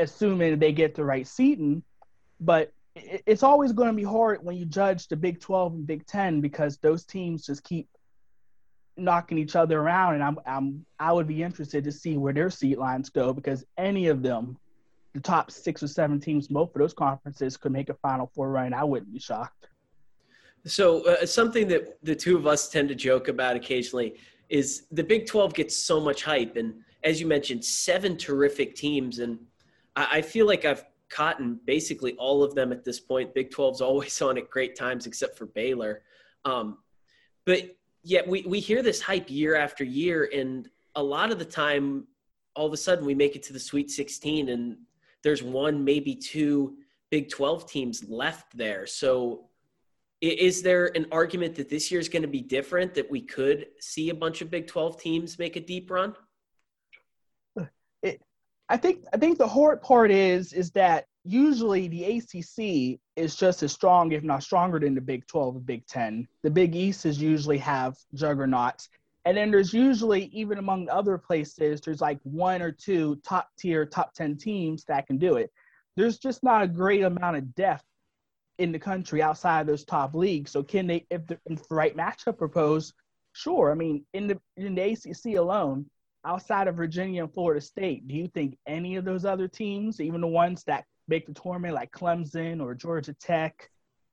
[0.00, 1.82] assuming they get the right seating.
[2.40, 6.06] But it's always going to be hard when you judge the Big 12 and Big
[6.06, 7.88] 10 because those teams just keep
[9.00, 12.50] knocking each other around, and I'm I'm I would be interested to see where their
[12.50, 14.58] seat lines go because any of them,
[15.14, 18.50] the top six or seven teams, both of those conferences could make a Final Four
[18.50, 18.74] run.
[18.74, 19.68] I wouldn't be shocked.
[20.66, 24.16] So uh, something that the two of us tend to joke about occasionally
[24.48, 29.20] is the Big Twelve gets so much hype, and as you mentioned, seven terrific teams,
[29.20, 29.38] and
[29.96, 33.34] I, feel like I've caught in basically all of them at this point.
[33.34, 36.02] Big 12's always on at great times, except for Baylor.
[36.44, 36.78] Um,
[37.44, 41.44] but yet we, we hear this hype year after year and a lot of the
[41.44, 42.06] time
[42.54, 44.76] all of a sudden we make it to the sweet 16 and
[45.22, 46.76] there's one maybe two
[47.10, 49.46] big 12 teams left there so
[50.20, 53.66] is there an argument that this year is going to be different that we could
[53.80, 56.14] see a bunch of big 12 teams make a deep run
[58.70, 63.62] i think i think the hard part is is that usually the ACC is just
[63.62, 66.26] as strong, if not stronger, than the Big 12 and Big 10.
[66.42, 68.88] The Big East is usually have juggernauts.
[69.26, 73.84] And then there's usually, even among other places, there's like one or two top tier,
[73.84, 75.52] top 10 teams that can do it.
[75.96, 77.84] There's just not a great amount of depth
[78.58, 80.50] in the country outside of those top leagues.
[80.50, 82.94] So can they, if the, if the right matchup proposed,
[83.34, 83.70] sure.
[83.70, 85.86] I mean, in the in the ACC alone,
[86.24, 90.20] outside of Virginia and Florida State, do you think any of those other teams, even
[90.20, 93.70] the ones that make the tournament like Clemson or Georgia Tech,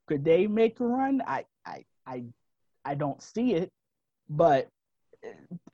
[0.08, 1.22] could they make a run?
[1.26, 2.24] I I I
[2.86, 3.72] I don't see it,
[4.30, 4.70] but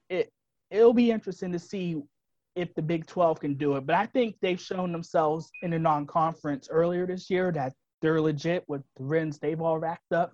[0.10, 0.32] it
[0.72, 2.02] it'll be interesting to see
[2.56, 3.86] if the Big 12 can do it.
[3.86, 8.64] But I think they've shown themselves in the non-conference earlier this year that they're legit
[8.68, 10.34] with the wins they've all racked up.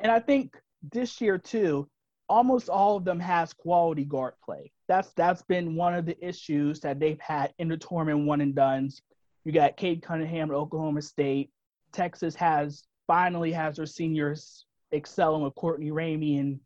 [0.00, 0.56] And I think
[0.92, 1.88] this year too,
[2.28, 4.72] almost all of them has quality guard play.
[4.88, 8.54] That's that's been one of the issues that they've had in the tournament one and
[8.54, 9.02] duns.
[9.44, 11.50] You got Cade Cunningham at Oklahoma State.
[11.92, 16.60] Texas has finally has their seniors excelling with Courtney Ramey and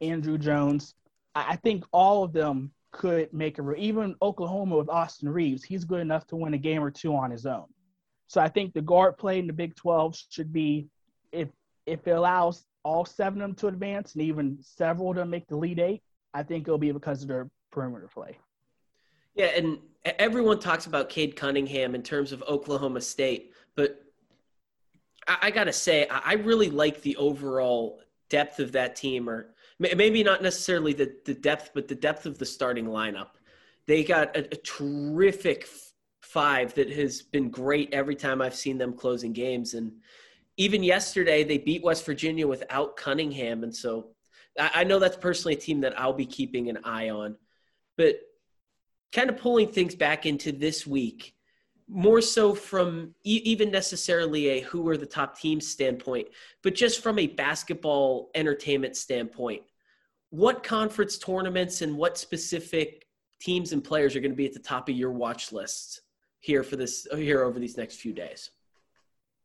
[0.00, 0.94] Andrew Jones.
[1.34, 5.64] I think all of them could make a even Oklahoma with Austin Reaves.
[5.64, 7.66] He's good enough to win a game or two on his own.
[8.28, 10.88] So I think the guard play in the Big 12 should be
[11.32, 11.48] if
[11.86, 15.56] if it allows all seven of them to advance and even several them make the
[15.56, 16.02] lead eight,
[16.32, 18.38] I think it'll be because of their perimeter play.
[19.34, 24.00] Yeah, and everyone talks about Cade Cunningham in terms of Oklahoma State, but
[25.26, 29.54] I, I got to say, I really like the overall depth of that team, or
[29.78, 33.30] maybe not necessarily the, the depth, but the depth of the starting lineup.
[33.86, 35.68] They got a, a terrific
[36.20, 39.74] five that has been great every time I've seen them closing games.
[39.74, 39.92] And
[40.56, 43.62] even yesterday, they beat West Virginia without Cunningham.
[43.62, 44.08] And so
[44.58, 47.36] I, I know that's personally a team that I'll be keeping an eye on.
[47.96, 48.16] But
[49.12, 51.34] kind of pulling things back into this week,
[51.88, 56.28] more so from e- even necessarily a who are the top teams standpoint,
[56.62, 59.62] but just from a basketball entertainment standpoint.
[60.30, 63.06] What conference tournaments and what specific
[63.40, 66.00] teams and players are going to be at the top of your watch list
[66.40, 68.50] here for this here over these next few days?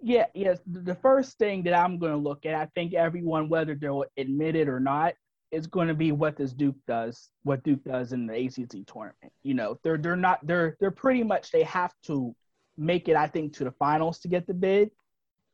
[0.01, 0.59] Yeah, yes.
[0.65, 4.55] The first thing that I'm going to look at, I think everyone, whether they'll admit
[4.55, 5.13] it or not,
[5.51, 9.33] is going to be what this Duke does, what Duke does in the ACC tournament.
[9.43, 12.35] You know, they're they're not they're they're pretty much they have to
[12.77, 14.91] make it, I think, to the finals to get the bid,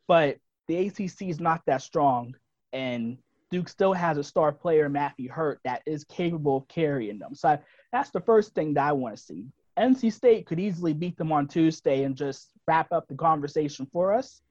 [0.07, 0.37] but
[0.67, 2.35] the ACC is not that strong,
[2.73, 3.17] and
[3.51, 7.35] Duke still has a star player, Matthew Hurt, that is capable of carrying them.
[7.35, 7.59] So I,
[7.91, 9.45] that's the first thing that I want to see.
[9.77, 14.13] NC State could easily beat them on Tuesday and just wrap up the conversation for
[14.13, 14.41] us,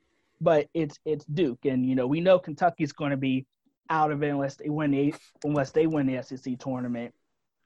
[0.40, 3.46] but it's it's Duke, and you know we know Kentucky's going to be
[3.90, 5.14] out of it unless they win the
[5.44, 7.14] unless they win the SEC tournament.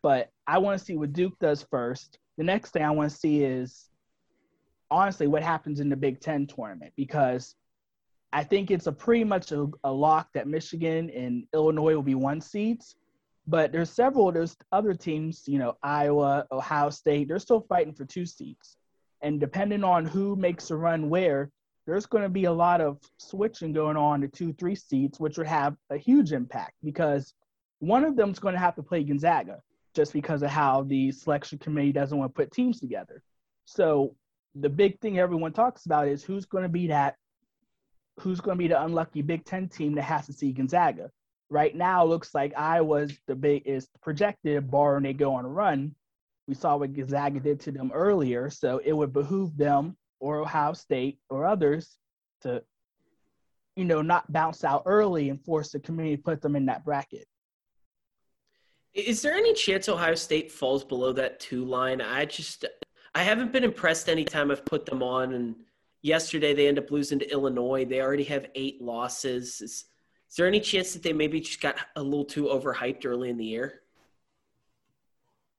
[0.03, 2.19] But I want to see what Duke does first.
[2.37, 3.89] The next thing I want to see is
[4.91, 7.55] honestly what happens in the Big Ten tournament because
[8.33, 12.15] I think it's a pretty much a, a lock that Michigan and Illinois will be
[12.15, 12.97] one seeds.
[13.47, 18.05] But there's several there's other teams, you know, Iowa, Ohio State, they're still fighting for
[18.05, 18.77] two seats.
[19.23, 21.51] And depending on who makes a run where,
[21.89, 25.39] there's going to be a lot of switching going on to two, three seats, which
[25.39, 27.33] would have a huge impact because
[27.79, 29.63] one of them is going to have to play Gonzaga
[29.95, 33.23] just because of how the selection committee doesn't want to put teams together.
[33.65, 34.15] So
[34.55, 37.17] the big thing everyone talks about is who's going to be that,
[38.21, 41.11] who's going to be the unlucky Big Ten team that has to see Gonzaga.
[41.49, 45.95] Right now, looks like Iowa's the big is projected, barring they go on a run.
[46.47, 50.73] We saw what Gonzaga did to them earlier, so it would behoove them or Ohio
[50.73, 51.97] State or others
[52.43, 52.63] to,
[53.77, 56.85] you know, not bounce out early and force the community to put them in that
[56.85, 57.27] bracket.
[58.95, 62.01] Is there any chance Ohio State falls below that two line?
[62.01, 62.65] I just
[63.15, 65.35] I haven't been impressed anytime I've put them on.
[65.35, 65.57] And
[66.03, 67.85] yesterday they end up losing to Illinois.
[67.85, 69.61] They already have eight losses.
[69.61, 69.85] Is,
[70.31, 73.37] is there any chance that they maybe just got a little too overhyped early in
[73.37, 73.83] the year?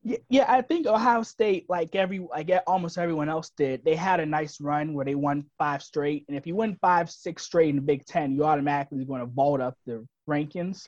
[0.01, 4.21] Yeah, yeah, I think Ohio State, like every, like almost everyone else did, they had
[4.21, 6.23] a nice run where they won five straight.
[6.29, 9.25] And if you win five, six straight in the Big Ten, you automatically going to
[9.25, 10.87] vault up the rankings.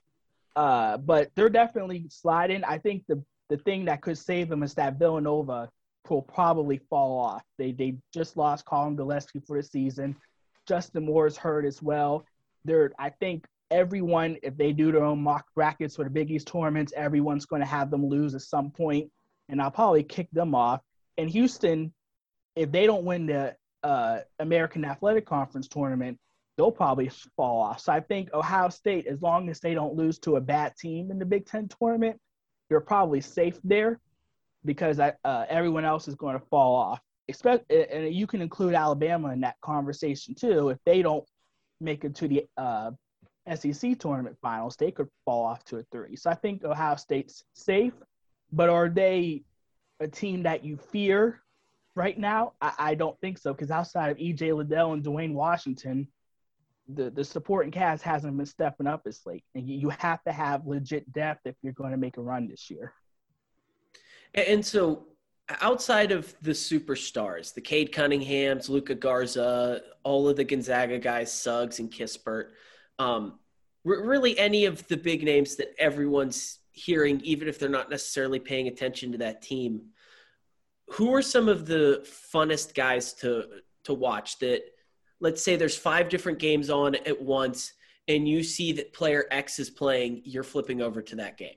[0.56, 2.64] Uh, but they're definitely sliding.
[2.64, 5.70] I think the the thing that could save them is that Villanova
[6.10, 7.44] will probably fall off.
[7.58, 10.16] They they just lost Collin Gillespie for the season.
[10.68, 12.26] Justin Moore is hurt as well.
[12.66, 16.48] They're I think everyone, if they do their own mock brackets for the Big East
[16.48, 19.10] tournaments, everyone's going to have them lose at some point,
[19.50, 20.82] and I'll probably kick them off.
[21.18, 21.94] And Houston,
[22.56, 26.20] if they don't win the uh, American Athletic Conference tournament,
[26.58, 27.80] they'll probably fall off.
[27.80, 31.10] So I think Ohio State, as long as they don't lose to a bad team
[31.10, 32.20] in the Big Ten tournament,
[32.70, 34.00] they're probably safe there
[34.64, 37.00] because I, uh, everyone else is going to fall off.
[37.28, 40.70] Expect, and you can include Alabama in that conversation too.
[40.70, 41.24] If they don't
[41.80, 42.92] make it to the uh,
[43.56, 46.16] SEC tournament finals, they could fall off to a three.
[46.16, 47.94] So I think Ohio State's safe,
[48.52, 49.44] but are they
[50.00, 51.42] a team that you fear
[51.96, 52.54] right now?
[52.62, 56.08] I, I don't think so because outside of EJ Liddell and Duane Washington,
[56.88, 59.44] the, the supporting cast hasn't been stepping up as late.
[59.56, 62.48] And you, you have to have legit depth if you're going to make a run
[62.48, 62.94] this year.
[64.34, 65.08] And so
[65.62, 71.80] outside of the superstars, the Cade Cunninghams, Luka Garza, all of the Gonzaga guys, Suggs
[71.80, 72.50] and Kispert–
[73.00, 73.40] um,
[73.84, 78.68] really any of the big names that everyone's hearing, even if they're not necessarily paying
[78.68, 79.82] attention to that team.
[80.92, 83.46] Who are some of the funnest guys to
[83.86, 84.40] to watch?
[84.40, 84.62] That
[85.20, 87.74] let's say there's five different games on at once,
[88.08, 91.56] and you see that player X is playing, you're flipping over to that game.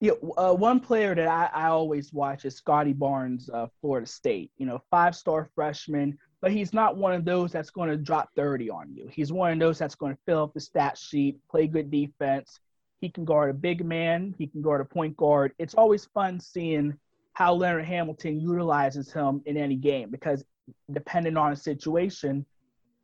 [0.00, 4.50] Yeah, uh, one player that I, I always watch is Scottie Barnes, uh, Florida State.
[4.56, 8.28] You know, five star freshman, but he's not one of those that's going to drop
[8.36, 9.08] 30 on you.
[9.10, 12.60] He's one of those that's going to fill up the stat sheet, play good defense.
[13.00, 15.52] He can guard a big man, he can guard a point guard.
[15.56, 16.98] It's always fun seeing
[17.32, 20.44] how Leonard Hamilton utilizes him in any game because
[20.92, 22.44] depending on a situation,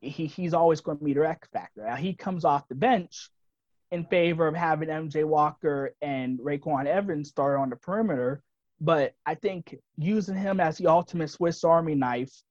[0.03, 1.87] he, he's always going to be the X factor.
[1.87, 3.31] Now, he comes off the bench
[3.91, 8.43] in favor of having MJ Walker and RayQuan Evans start on the perimeter.
[8.83, 12.43] But I think using him as the ultimate Swiss Army knife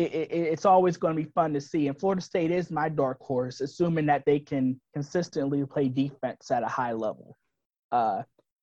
[0.00, 1.88] it, it, it's always going to be fun to see.
[1.88, 6.62] And Florida State is my dark horse, assuming that they can consistently play defense at
[6.62, 7.36] a high level.
[7.92, 8.22] Uh,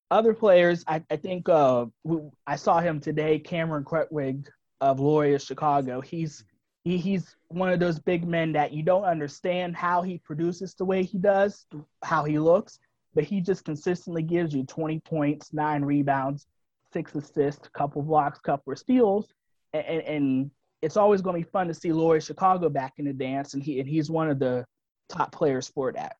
[0.09, 1.85] other players, I, I think uh,
[2.45, 4.47] I saw him today, Cameron Krutwig
[4.79, 6.01] of Loyola Chicago.
[6.01, 6.43] He's
[6.83, 10.85] he, he's one of those big men that you don't understand how he produces the
[10.85, 11.65] way he does,
[12.01, 12.79] how he looks,
[13.13, 16.47] but he just consistently gives you 20 points, nine rebounds,
[16.93, 19.33] six assists, couple blocks, couple steals,
[19.73, 20.51] and, and
[20.81, 23.63] it's always going to be fun to see Loyola Chicago back in the dance, and
[23.63, 24.65] he and he's one of the
[25.09, 26.17] top players for that.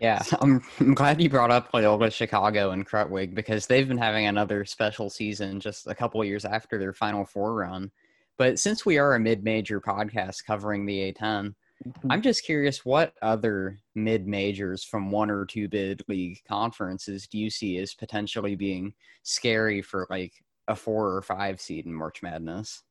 [0.00, 4.26] Yeah, I'm, I'm glad you brought up Loyola Chicago and Krutwig because they've been having
[4.26, 7.90] another special season just a couple years after their Final Four run.
[8.36, 12.10] But since we are a mid-major podcast covering the A10, mm-hmm.
[12.10, 17.48] I'm just curious what other mid-majors from one or two bid league conferences do you
[17.48, 20.32] see as potentially being scary for like
[20.66, 22.82] a four or five seed in March Madness?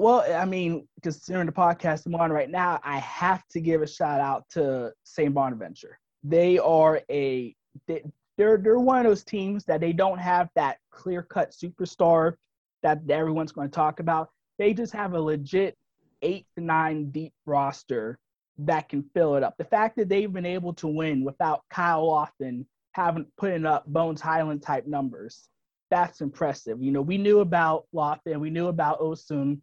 [0.00, 3.86] Well, I mean, considering the podcast I'm on right now, I have to give a
[3.86, 5.34] shout out to St.
[5.34, 5.98] Bonaventure.
[6.24, 7.54] They are a
[7.86, 8.02] they,
[8.38, 12.36] they're they're one of those teams that they don't have that clear cut superstar
[12.82, 14.30] that everyone's going to talk about.
[14.58, 15.76] They just have a legit
[16.22, 18.18] eight to nine deep roster
[18.56, 19.58] that can fill it up.
[19.58, 24.22] The fact that they've been able to win without Kyle Lofton having putting up Bones
[24.22, 25.50] Hyland type numbers,
[25.90, 26.82] that's impressive.
[26.82, 29.60] You know, we knew about Lofton, we knew about Osun,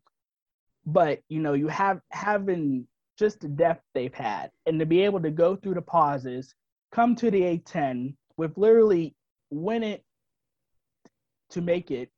[0.88, 2.88] but you know, you have having
[3.19, 6.55] just the depth they've had and to be able to go through the pauses,
[6.93, 9.13] come to the A10 with literally
[9.49, 10.03] win it
[11.49, 12.09] to make it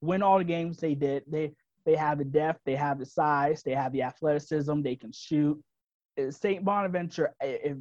[0.00, 1.24] win all the games they did.
[1.28, 1.52] They
[1.84, 5.62] they have the depth, they have the size, they have the athleticism, they can shoot.
[6.18, 6.64] Uh, St.
[6.64, 7.76] Bonaventure, if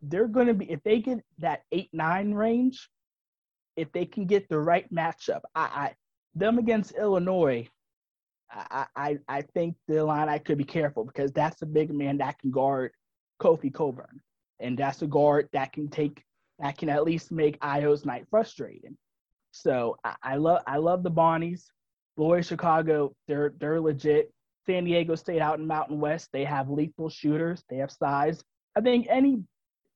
[0.00, 2.88] they're going to be, if they get that eight nine range,
[3.74, 5.94] if they can get the right matchup, I, I
[6.36, 7.68] them against Illinois,
[8.50, 12.18] I, I I think the line I could be careful because that's a big man
[12.18, 12.92] that can guard
[13.40, 14.20] Kofi Cockburn,
[14.60, 16.22] and that's a guard that can take
[16.58, 18.96] that can at least make Ayo's night frustrating.
[19.50, 21.66] So I, I love I love the Bonnies.
[22.16, 24.32] Loyola Chicago, they're they're legit.
[24.66, 27.64] San Diego State out in Mountain West, they have lethal shooters.
[27.70, 28.42] They have size.
[28.76, 29.42] I think any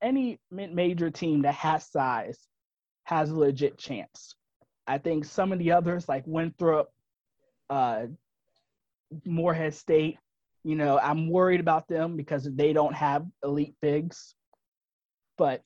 [0.02, 2.38] any major team that has size
[3.04, 4.34] has a legit chance.
[4.86, 6.90] I think some of the others like Winthrop,
[7.70, 8.06] uh,
[9.24, 10.18] Morehead State,
[10.64, 14.34] you know, I'm worried about them because they don't have elite bigs.
[15.36, 15.62] But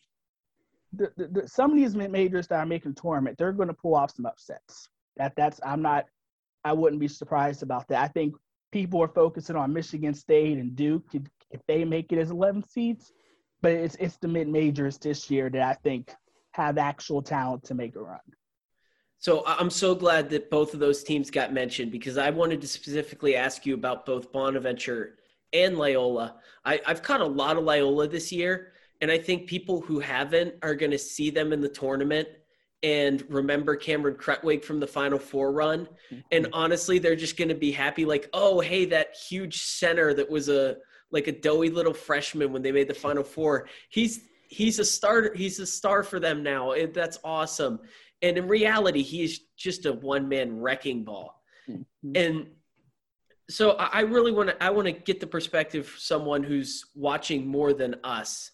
[0.92, 3.94] the, the, some of these majors that are making the tournament, they're going to pull
[3.94, 4.88] off some upsets.
[5.16, 6.06] That that's I'm not,
[6.64, 8.02] I wouldn't be surprised about that.
[8.02, 8.34] I think
[8.72, 11.04] people are focusing on Michigan State and Duke
[11.50, 13.12] if they make it as 11 seeds,
[13.62, 16.12] but it's it's the mid majors this year that I think
[16.52, 18.18] have actual talent to make a run.
[19.26, 22.68] So I'm so glad that both of those teams got mentioned because I wanted to
[22.68, 25.16] specifically ask you about both Bonaventure
[25.52, 26.36] and Loyola.
[26.64, 28.70] I, have caught a lot of Loyola this year,
[29.00, 32.28] and I think people who haven't are going to see them in the tournament
[32.84, 35.88] and remember Cameron Krutwig from the Final Four run.
[36.30, 36.54] And mm-hmm.
[36.54, 40.48] honestly, they're just going to be happy, like, oh, hey, that huge center that was
[40.48, 40.76] a
[41.10, 43.68] like a doughy little freshman when they made the Final Four.
[43.88, 45.34] He's he's a starter.
[45.34, 46.72] He's a star for them now.
[46.72, 47.80] It, that's awesome.
[48.22, 51.42] And in reality, he's just a one man wrecking ball.
[51.68, 52.12] Mm-hmm.
[52.14, 52.46] And
[53.48, 57.46] so I really want to I want to get the perspective of someone who's watching
[57.46, 58.50] more than us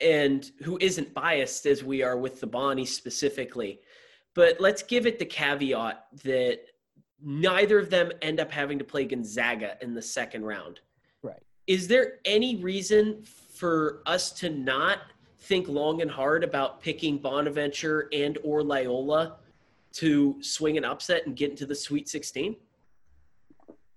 [0.00, 3.80] and who isn't biased as we are with the Bonnie specifically.
[4.34, 6.60] But let's give it the caveat that
[7.22, 10.80] neither of them end up having to play Gonzaga in the second round.
[11.22, 11.42] Right.
[11.66, 14.98] Is there any reason for us to not
[15.42, 19.36] think long and hard about picking Bonaventure and or Loyola
[19.94, 22.56] to swing an upset and get into the Sweet 16?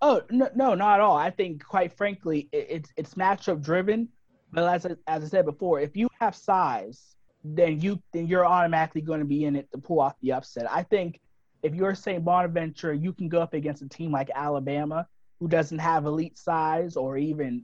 [0.02, 1.16] Oh no, no, not at all.
[1.16, 4.10] I think, quite frankly, it, it's it's matchup driven.
[4.52, 9.02] But as, as I said before, if you have size, then you then you're automatically
[9.02, 10.70] going to be in it to pull off the upset.
[10.70, 11.22] I think
[11.64, 12.24] if you're St.
[12.24, 15.08] Bonaventure, you can go up against a team like Alabama,
[15.40, 17.64] who doesn't have elite size, or even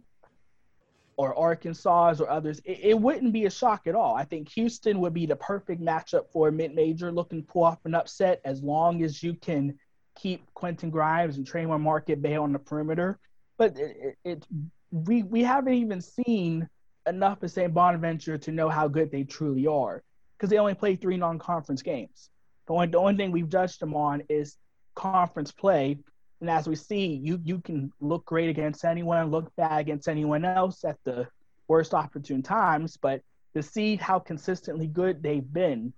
[1.21, 2.59] or Arkansas or others.
[2.65, 4.15] It, it wouldn't be a shock at all.
[4.15, 7.85] I think Houston would be the perfect matchup for a mid-major looking to pull off
[7.85, 9.77] an upset as long as you can
[10.15, 13.19] keep Quentin Grimes and Tramon Mark at Bay on the perimeter.
[13.57, 14.47] But it, it
[14.91, 16.67] we we haven't even seen
[17.07, 17.73] enough of St.
[17.73, 20.03] Bonaventure to know how good they truly are
[20.37, 22.29] because they only play three non-conference games.
[22.67, 24.57] The only, the only thing we've judged them on is
[24.95, 25.99] conference play.
[26.41, 30.43] And as we see, you you can look great against anyone, look bad against anyone
[30.43, 31.27] else at the
[31.67, 33.21] worst opportune times, but
[33.53, 35.93] to see how consistently good they've been,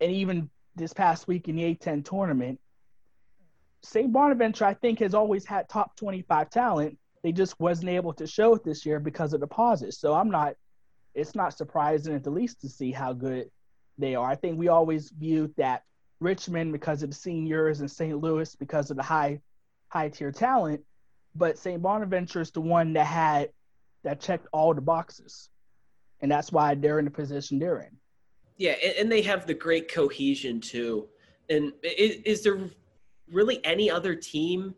[0.00, 2.60] and even this past week in the A10 tournament,
[3.82, 4.12] St.
[4.12, 8.54] Bonaventure, I think, has always had top 25 talent, they just wasn't able to show
[8.54, 9.98] it this year because of deposits.
[9.98, 10.54] So I'm not.
[11.14, 13.50] It's not surprising at the least to see how good
[13.98, 14.28] they are.
[14.28, 15.84] I think we always viewed that
[16.20, 18.18] Richmond because of the seniors and St.
[18.18, 19.40] Louis because of the high
[19.94, 20.82] high tier talent,
[21.34, 21.80] but St.
[21.80, 23.50] Bonaventure is the one that had
[24.02, 25.48] that checked all the boxes,
[26.20, 27.96] and that's why they're in the position they're in.
[28.56, 31.08] Yeah, and they have the great cohesion too.
[31.48, 32.58] And is, is there
[33.30, 34.74] really any other team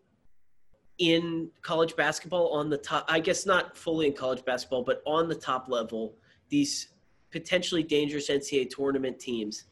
[0.99, 5.29] in college basketball on the top i guess not fully in college basketball but on
[5.29, 6.15] the top level
[6.49, 6.89] these
[7.31, 9.65] potentially dangerous ncaa tournament teams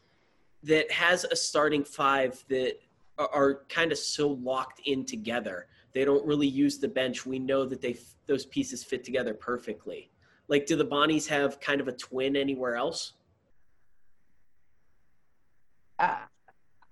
[0.61, 2.73] that has a starting five that
[3.17, 5.67] are, kind of so locked in together.
[5.93, 7.25] They don't really use the bench.
[7.25, 7.97] We know that they
[8.27, 10.11] those pieces fit together perfectly.
[10.47, 13.13] Like, do the Bonnies have kind of a twin anywhere else?
[15.97, 16.17] Uh,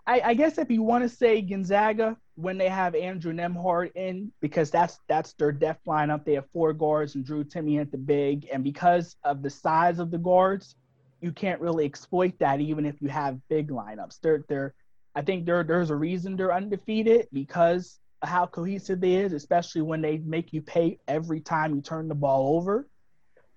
[0.06, 4.32] I, I guess if you want to say Gonzaga, when they have Andrew Nembhard in,
[4.42, 6.26] because that's that's their depth lineup.
[6.26, 10.00] They have four guards and Drew Timme at the big, and because of the size
[10.00, 10.76] of the guards,
[11.22, 14.20] you can't really exploit that even if you have big lineups.
[14.22, 14.74] They're they're
[15.16, 20.02] I think there there's a reason they're undefeated because how cohesive they is, especially when
[20.02, 22.88] they make you pay every time you turn the ball over.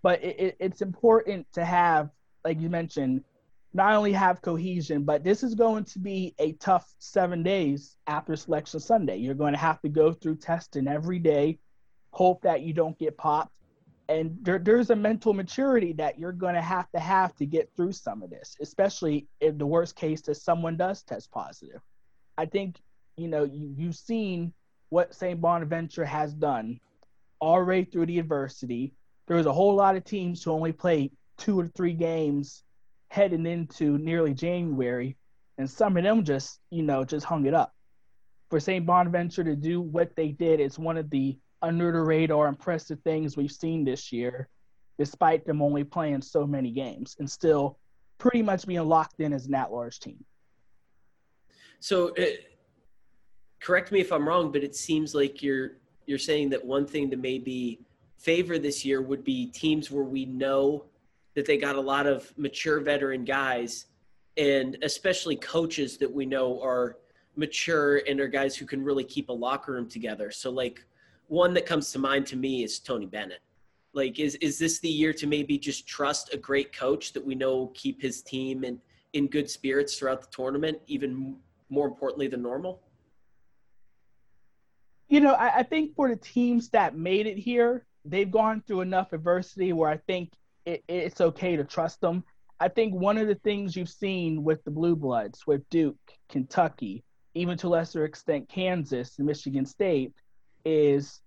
[0.03, 2.11] But it, it, it's important to have,
[2.45, 3.25] like you mentioned,
[3.73, 8.35] not only have cohesion, but this is going to be a tough seven days after
[8.35, 9.17] Selection Sunday.
[9.17, 11.59] You're going to have to go through testing every day,
[12.11, 13.56] hope that you don't get popped.
[14.09, 17.71] And there, there's a mental maturity that you're going to have to have to get
[17.77, 21.81] through some of this, especially in the worst case that someone does test positive.
[22.39, 22.77] I think,
[23.17, 24.53] you know, you, you've seen
[24.91, 25.41] what St.
[25.41, 26.79] Bonaventure has done
[27.41, 28.95] already through the adversity.
[29.27, 32.63] There was a whole lot of teams who only played two or three games
[33.09, 35.17] heading into nearly January,
[35.59, 37.73] and some of them just, you know, just hung it up.
[38.51, 38.87] For St.
[38.87, 43.37] Bonaventure to do what they did is one of the under the radar impressive things
[43.37, 44.49] we've seen this year,
[44.99, 47.79] despite them only playing so many games and still
[48.19, 50.25] pretty much being locked in as an at-large team.
[51.81, 52.25] So, uh,
[53.61, 55.73] correct me if I'm wrong, but it seems like you're
[56.07, 57.81] you're saying that one thing to maybe
[58.17, 60.85] favor this year would be teams where we know
[61.35, 63.87] that they got a lot of mature veteran guys
[64.37, 66.99] and especially coaches that we know are
[67.35, 70.31] mature and are guys who can really keep a locker room together.
[70.31, 70.85] So like
[71.29, 73.41] one that comes to mind to me is Tony Bennett.
[73.93, 77.35] Like is is this the year to maybe just trust a great coach that we
[77.35, 78.79] know keep his team in
[79.15, 81.37] in good spirits throughout the tournament, even
[81.71, 82.83] more importantly than normal?
[85.09, 88.81] You know, I, I think for the teams that made it here, they've gone through
[88.83, 90.33] enough adversity where I think
[90.67, 92.25] it, it's okay to trust them.
[92.59, 95.97] I think one of the things you've seen with the Blue Bloods, with Duke,
[96.29, 97.05] Kentucky,
[97.35, 100.13] even to lesser extent Kansas and Michigan State,
[100.67, 101.21] is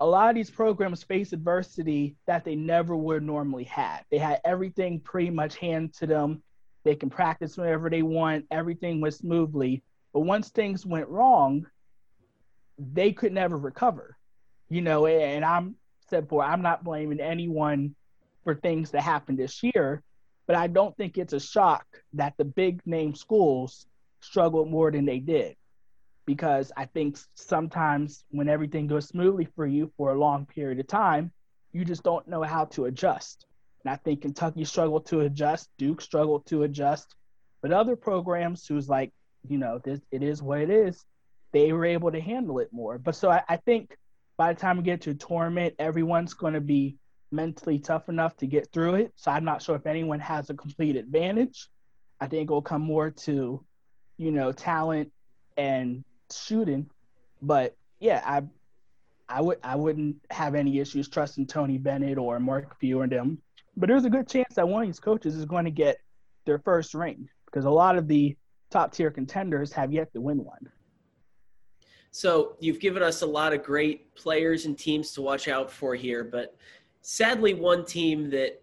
[0.00, 4.04] a lot of these programs face adversity that they never would normally have.
[4.10, 6.42] They had everything pretty much handed to them.
[6.84, 8.46] They can practice whenever they want.
[8.50, 9.82] Everything went smoothly.
[10.14, 11.66] But once things went wrong,
[12.78, 14.16] they could never recover.
[14.68, 15.74] You know, and I'm
[16.08, 17.96] said for I'm not blaming anyone
[18.44, 20.02] for things that happened this year.
[20.46, 21.84] But I don't think it's a shock
[22.14, 23.86] that the big name schools
[24.20, 25.56] struggled more than they did.
[26.28, 30.86] Because I think sometimes when everything goes smoothly for you for a long period of
[30.86, 31.32] time,
[31.72, 33.46] you just don't know how to adjust.
[33.82, 37.14] And I think Kentucky struggled to adjust, Duke struggled to adjust,
[37.62, 39.10] but other programs who's like,
[39.48, 41.02] you know, this it is what it is,
[41.52, 42.98] they were able to handle it more.
[42.98, 43.96] But so I, I think
[44.36, 46.98] by the time we get to tournament, everyone's going to be
[47.32, 49.12] mentally tough enough to get through it.
[49.16, 51.70] So I'm not sure if anyone has a complete advantage.
[52.20, 53.64] I think it'll come more to,
[54.18, 55.10] you know, talent
[55.56, 56.04] and
[56.36, 56.88] shooting.
[57.42, 58.42] But yeah, I
[59.28, 63.38] I would I wouldn't have any issues trusting Tony Bennett or Mark Few and them.
[63.76, 65.98] But there's a good chance that one of these coaches is going to get
[66.46, 68.36] their first ring because a lot of the
[68.70, 70.68] top tier contenders have yet to win one.
[72.10, 75.94] So you've given us a lot of great players and teams to watch out for
[75.94, 76.56] here, but
[77.02, 78.60] sadly, one team that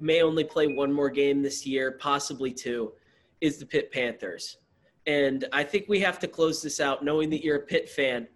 [0.00, 2.92] may only play one more game this year, possibly two,
[3.40, 4.58] is the Pitt Panthers.
[5.06, 8.26] And I think we have to close this out knowing that you're a Pitt fan.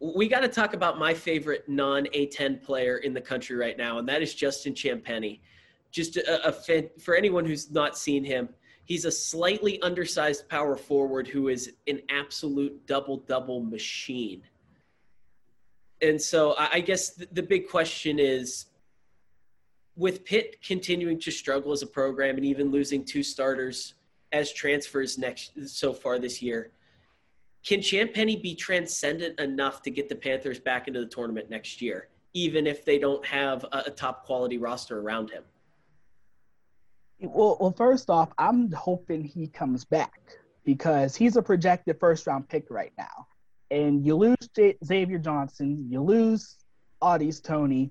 [0.00, 3.98] We got to talk about my favorite non A10 player in the country right now,
[3.98, 5.40] and that is Justin Champagnie.
[5.90, 8.50] Just a, a fan, for anyone who's not seen him,
[8.84, 14.42] he's a slightly undersized power forward who is an absolute double double machine.
[16.00, 18.66] And so I guess the big question is
[19.96, 23.94] with Pitt continuing to struggle as a program and even losing two starters
[24.32, 26.72] as transfers next so far this year,
[27.66, 32.08] can Champagnie be transcendent enough to get the Panthers back into the tournament next year,
[32.34, 35.42] even if they don't have a, a top quality roster around him?
[37.20, 40.20] Well, well, first off, I'm hoping he comes back
[40.64, 43.26] because he's a projected first round pick right now.
[43.70, 46.56] And you lose J- Xavier Johnson, you lose
[47.02, 47.90] Au'Diese Toney,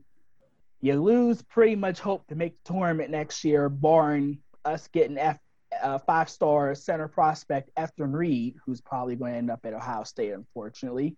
[0.81, 5.38] you lose pretty much hope to make the tournament next year, barring us getting F,
[5.81, 10.03] uh, five star center prospect Efton Reid, who's probably going to end up at Ohio
[10.03, 11.15] State, unfortunately.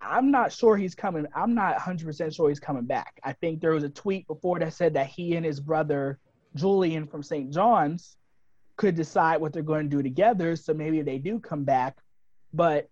[0.00, 1.26] I'm not sure he's coming.
[1.34, 3.20] I'm not 100% sure he's coming back.
[3.22, 6.18] I think there was a tweet before that said that he and his brother
[6.56, 7.52] Julian from St.
[7.52, 8.16] John's
[8.76, 10.56] could decide what they're going to do together.
[10.56, 11.98] So maybe they do come back,
[12.52, 12.88] but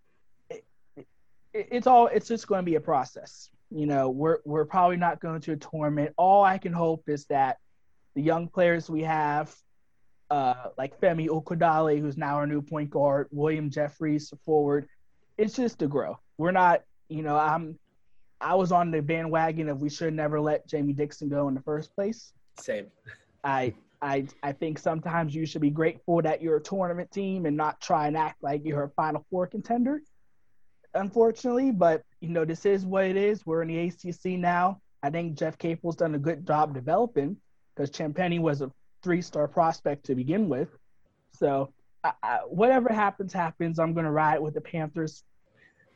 [0.48, 0.65] it,
[0.97, 1.07] it,
[1.52, 3.51] it's all it's just going to be a process.
[3.70, 6.15] You know, we're we're probably not going to a tournament.
[6.16, 7.59] All I can hope is that
[8.15, 9.55] the young players we have,
[10.31, 14.89] uh, like Femi Odukale, who's now our new point guard, William Jeffress, forward,
[15.36, 16.19] it's just to grow.
[16.39, 17.78] We're not, you know, I'm
[18.40, 21.61] I was on the bandwagon of we should never let Jamie Dixon go in the
[21.61, 22.32] first place.
[22.59, 22.86] Same.
[23.44, 27.57] I I I think sometimes you should be grateful that you're a tournament team and
[27.57, 30.01] not try and act like you're a Final Four contender.
[30.94, 33.44] Unfortunately, but you know this is what it is.
[33.44, 34.81] We're in the ACC now.
[35.02, 37.36] I think Jeff Capel's done a good job developing
[37.74, 38.70] because Champagnie was a
[39.02, 40.68] three-star prospect to begin with.
[41.32, 41.72] So
[42.05, 43.78] I, I, whatever happens, happens.
[43.78, 45.24] I'm gonna ride with the Panthers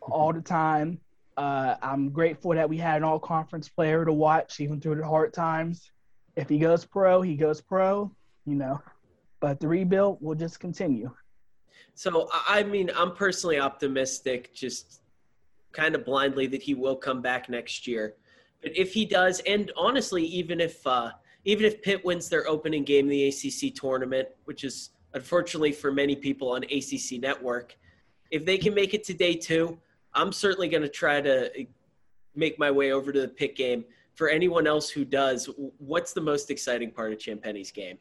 [0.00, 0.98] all the time.
[1.36, 5.32] Uh, I'm grateful that we had an all-conference player to watch even through the hard
[5.32, 5.90] times
[6.36, 8.10] if he goes pro, he goes pro,
[8.46, 8.80] you know.
[9.40, 11.10] But the rebuild will just continue.
[11.94, 15.02] So I mean, I'm personally optimistic, just
[15.72, 18.14] kind of blindly that he will come back next year.
[18.62, 21.10] But if he does, and honestly, even if uh,
[21.44, 25.92] even if Pitt wins their opening game in the ACC tournament, which is unfortunately for
[25.92, 27.76] many people on ACC Network,
[28.30, 29.78] if they can make it to day two,
[30.14, 31.50] I'm certainly going to try to
[32.34, 33.84] make my way over to the Pitt game
[34.14, 35.48] for anyone else who does,
[35.78, 37.98] what's the most exciting part of Champagnie's game?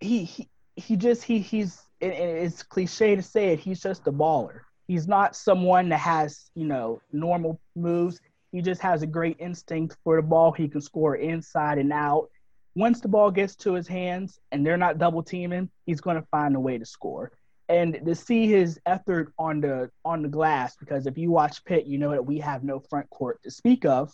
[0.00, 3.60] He he, he just he he's it's cliche to say it.
[3.60, 4.60] He's just a baller.
[4.88, 8.20] He's not someone that has you know normal moves.
[8.52, 10.52] He just has a great instinct for the ball.
[10.52, 12.28] He can score inside and out.
[12.74, 16.26] Once the ball gets to his hands and they're not double teaming, he's going to
[16.30, 17.32] find a way to score
[17.68, 21.86] and to see his effort on the on the glass because if you watch Pitt,
[21.86, 24.12] you know that we have no front court to speak of.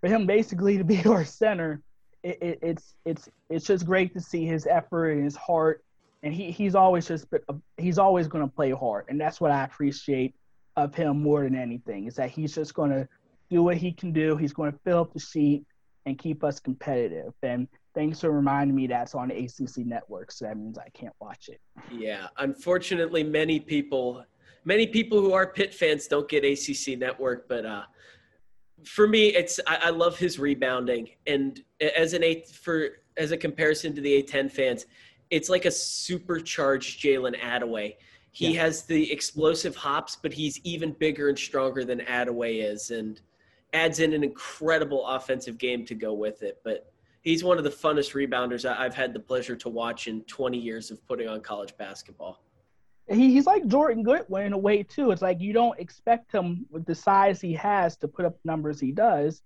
[0.00, 1.82] For him basically to be our center,
[2.22, 5.84] it, it, it's it's it's just great to see his effort and his heart,
[6.22, 7.26] and he he's always just
[7.76, 10.34] he's always going to play hard, and that's what I appreciate
[10.76, 13.08] of him more than anything is that he's just going to
[13.50, 14.36] do what he can do.
[14.36, 15.64] He's going to fill up the sheet
[16.04, 20.30] and keep us competitive, and thanks for reminding me that's on ACC network.
[20.30, 21.60] So that means I can't watch it.
[21.90, 24.24] Yeah, unfortunately, many people,
[24.64, 27.48] many people who are Pitt fans don't get ACC network.
[27.48, 27.82] But uh,
[28.84, 33.36] for me, it's I, I love his rebounding, and as an eight for as a
[33.36, 34.86] comparison to the A10 fans,
[35.30, 37.96] it's like a supercharged Jalen Adaway.
[38.30, 38.62] He yeah.
[38.62, 43.20] has the explosive hops, but he's even bigger and stronger than Adaway is, and
[43.76, 46.60] adds in an incredible offensive game to go with it.
[46.64, 46.90] But
[47.20, 50.90] he's one of the funnest rebounders I've had the pleasure to watch in 20 years
[50.90, 52.42] of putting on college basketball.
[53.08, 55.10] He, he's like Jordan Goodwin in a way too.
[55.10, 58.80] It's like you don't expect him with the size he has to put up numbers
[58.80, 59.42] he does,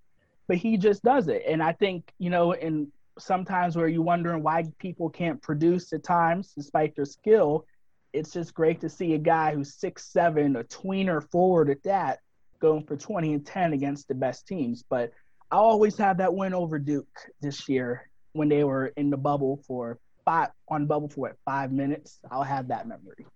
[0.48, 1.43] but he just does it.
[1.47, 6.02] And I think you know, in sometimes where you're wondering why people can't produce at
[6.02, 7.66] times despite their skill,
[8.12, 12.20] it's just great to see a guy who's six seven, a tweener forward at that,
[12.61, 14.85] going for 20 and 10 against the best teams.
[14.89, 15.12] But
[15.51, 17.09] I always have that win over Duke
[17.41, 21.73] this year when they were in the bubble for five on bubble for what, five
[21.73, 22.20] minutes.
[22.31, 23.27] I'll have that memory.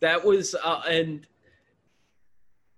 [0.00, 1.26] That was uh, and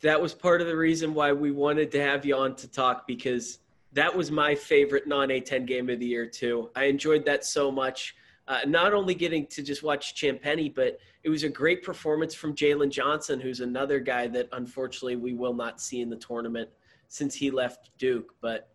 [0.02, 3.06] that was part of the reason why we wanted to have you on to talk
[3.06, 3.58] because
[3.92, 6.70] that was my favorite non A10 game of the year too.
[6.76, 8.14] I enjoyed that so much.
[8.48, 12.54] Uh, not only getting to just watch Champagnie, but it was a great performance from
[12.54, 16.68] Jalen Johnson, who's another guy that unfortunately we will not see in the tournament
[17.08, 18.34] since he left Duke.
[18.40, 18.70] But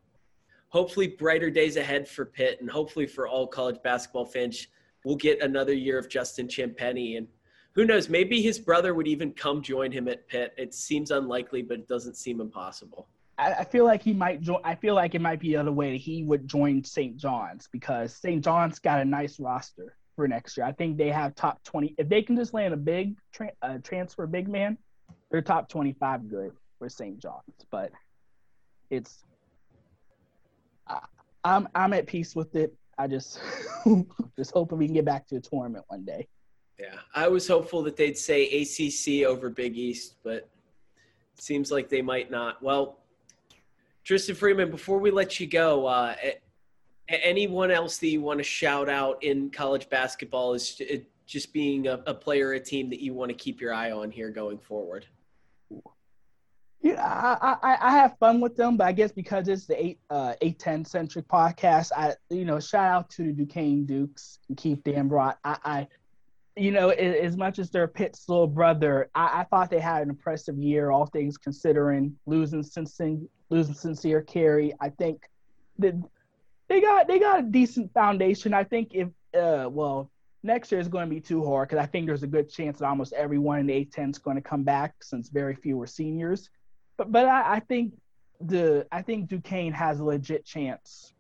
[0.70, 4.68] hopefully, brighter days ahead for Pitt, and hopefully for all college basketball fans,
[5.04, 7.18] we'll get another year of Justin Champagnie.
[7.18, 7.28] And
[7.74, 10.54] who knows, maybe his brother would even come join him at Pitt.
[10.58, 13.08] It seems unlikely, but it doesn't seem impossible.
[13.38, 14.62] I, feel like he might join.
[14.64, 15.92] I feel like it might be the other way.
[15.92, 17.18] That he would join St.
[17.18, 18.44] John's because St.
[18.44, 20.66] John's got a nice roster for next year.
[20.66, 21.96] I think they have top 20.
[21.98, 23.52] If they can just land a big tra-
[23.84, 24.78] transfer big man,
[25.30, 27.20] they're top 25 good for St.
[27.20, 27.66] John's.
[27.70, 27.92] But
[28.90, 29.24] it's
[30.88, 31.00] I,
[31.44, 32.74] I'm I'm at peace with it.
[32.98, 33.40] I just
[34.38, 36.28] just hoping we can get back to the tournament one day.
[36.80, 40.50] Yeah, I was hopeful that they'd say ACC over Big East, but
[41.38, 42.62] seems like they might not.
[42.62, 43.00] Well,
[44.06, 46.16] Tristan Freeman, before we let you go, uh,
[47.10, 50.80] anyone else that you want to shout out in college basketball is
[51.26, 54.12] just being a, a player, a team that you want to keep your eye on
[54.12, 55.08] here going forward?
[56.82, 60.00] Yeah, I, I, I have fun with them, but I guess because it's the eight
[60.12, 64.56] uh eight ten centric podcast, I you know shout out to the Duquesne Dukes and
[64.56, 65.36] Keith Dambrot.
[65.44, 65.88] I, I
[66.58, 70.10] you know as much as they're Pitt's little brother, I, I thought they had an
[70.10, 73.18] impressive year, all things considering losing sincere
[73.50, 74.74] losing Sincere Carry.
[74.80, 75.30] I think
[75.80, 75.96] that
[76.68, 78.54] they got they got a decent foundation.
[78.54, 80.12] I think if uh well
[80.44, 82.80] next year is going to be too hard because I think there's a good chance
[82.80, 85.88] that almost everyone in the A10 is going to come back since very few were
[85.88, 86.50] seniors.
[86.98, 87.94] But but I, I think
[88.40, 91.14] the I think Duquesne has a legit chance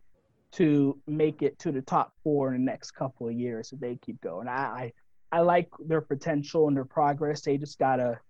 [0.53, 3.97] to make it to the top four in the next couple of years if they
[3.97, 4.47] keep going.
[4.47, 4.93] I, I,
[5.35, 7.41] I like their potential and their progress.
[7.41, 8.21] They just gotta,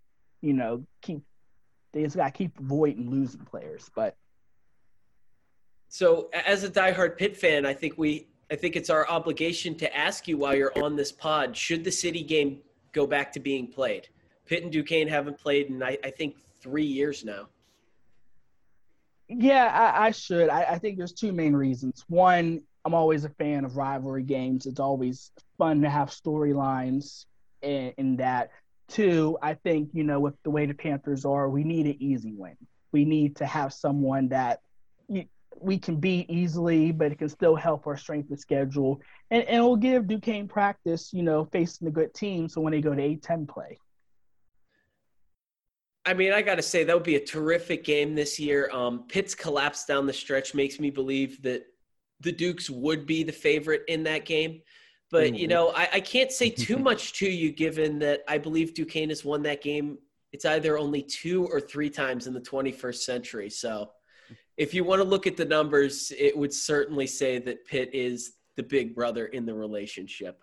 [0.41, 1.21] you know, keep
[1.93, 3.91] they just gotta keep avoiding losing players.
[3.95, 4.17] But
[5.87, 9.95] so as a diehard Pitt fan, I think we I think it's our obligation to
[9.95, 12.61] ask you while you're on this pod, should the city game
[12.91, 14.07] go back to being played?
[14.47, 17.49] Pitt and Duquesne haven't played in I, I think three years now.
[19.27, 20.49] Yeah, I, I should.
[20.49, 22.03] I, I, think there's two main reasons.
[22.07, 24.67] One, I'm always a fan of rivalry games.
[24.67, 27.25] It's always fun to have storylines
[27.63, 28.51] in, in that.
[28.87, 32.33] Two, I think, you know, with the way the Panthers are, we need an easy
[32.33, 32.55] win.
[32.91, 34.61] We need to have someone that
[35.59, 39.01] we can beat easily, but it can still help our strength of schedule.
[39.31, 42.47] And, and it'll give Duquesne practice, you know, facing a good team.
[42.47, 43.79] So when they go to A10 play.
[46.05, 48.69] I mean, I got to say that would be a terrific game this year.
[48.71, 51.65] Um, Pitt's collapse down the stretch makes me believe that
[52.21, 54.61] the Dukes would be the favorite in that game.
[55.11, 55.35] But mm-hmm.
[55.35, 59.09] you know, I, I, can't say too much to you, given that I believe Duquesne
[59.09, 59.97] has won that game.
[60.31, 63.49] It's either only two or three times in the 21st century.
[63.49, 63.91] So,
[64.57, 68.33] if you want to look at the numbers, it would certainly say that Pitt is
[68.55, 70.41] the big brother in the relationship.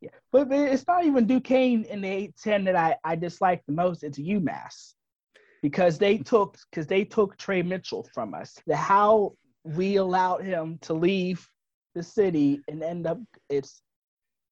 [0.00, 4.04] Yeah, but it's not even Duquesne in the A10 that I, I dislike the most.
[4.04, 4.94] It's UMass
[5.62, 8.56] because they took because they took Tre Mitchell from us.
[8.66, 9.34] The how
[9.64, 11.48] we allowed him to leave
[11.94, 13.18] the city and end up
[13.48, 13.82] it's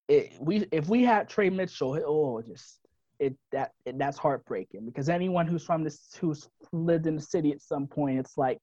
[0.08, 2.80] it we if we had Tre Mitchell, oh just
[3.18, 7.52] it that it, that's heartbreaking because anyone who's from this who's lived in the city
[7.52, 8.60] at some point, it's like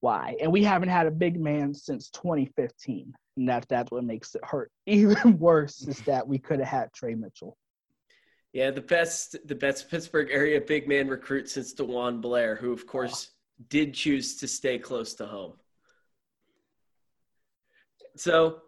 [0.00, 0.36] why?
[0.40, 4.44] And we haven't had a big man since 2015, and that that's what makes it
[4.44, 7.56] hurt even worse is that we could have had Tre Mitchell.
[8.52, 12.86] Yeah, the best the best Pittsburgh area big man recruit since DeJuan Blair, who of
[12.86, 13.30] course
[13.68, 15.54] did choose to stay close to home.
[18.16, 18.62] So,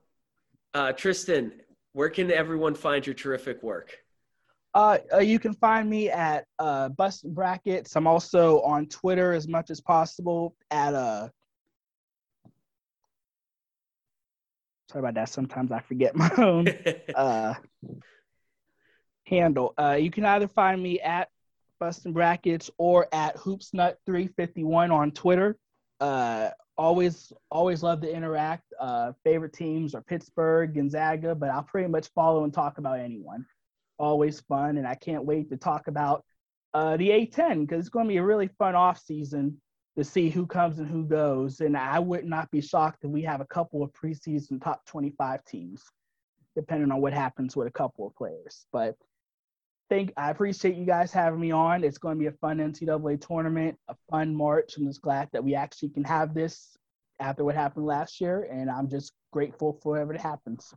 [0.74, 1.52] uh, Tristan,
[1.93, 3.97] where can everyone find your terrific work?
[4.74, 7.97] Uh, uh, you can find me at uh, Busting Brackets.
[7.97, 11.28] I'm also on Twitter as much as possible at uh.
[14.90, 15.28] Sorry about that.
[15.28, 16.69] Sometimes I forget my own
[17.15, 17.55] uh,
[19.24, 19.74] handle.
[19.77, 21.28] Uh, you can either find me at
[21.79, 25.57] Busting Brackets or at Hoopsnut351 on Twitter.
[26.01, 28.73] Uh, always, always love to interact.
[28.81, 33.45] Uh, favorite teams are Pittsburgh, Gonzaga, but I'll pretty much follow and talk about anyone.
[33.99, 36.25] Always fun, and I can't wait to talk about
[36.75, 39.61] uh, the A10 because it's going to be a really fun off season
[39.97, 41.61] to see who comes and who goes.
[41.61, 45.45] And I would not be shocked if we have a couple of preseason top 25
[45.45, 45.85] teams,
[46.55, 48.67] depending on what happens with a couple of players.
[48.73, 48.97] But
[49.90, 51.82] Thank I appreciate you guys having me on.
[51.82, 54.77] It's going to be a fun NCAA tournament, a fun March.
[54.77, 56.77] I'm just glad that we actually can have this
[57.20, 60.73] after what happened last year, and I'm just grateful for whatever happens.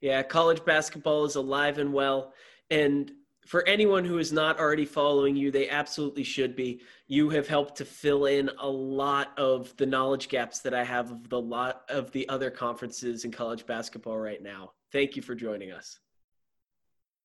[0.00, 2.32] Yeah, college basketball is alive and well,
[2.70, 3.10] and
[3.46, 6.80] for anyone who is not already following you, they absolutely should be.
[7.06, 11.10] You have helped to fill in a lot of the knowledge gaps that I have
[11.10, 14.72] of the lot of the other conferences in college basketball right now.
[14.92, 15.98] Thank you for joining us.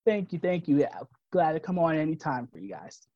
[0.06, 0.80] Thank you, thank you.
[0.80, 1.00] Yeah,
[1.32, 3.08] glad to come on anytime for you guys.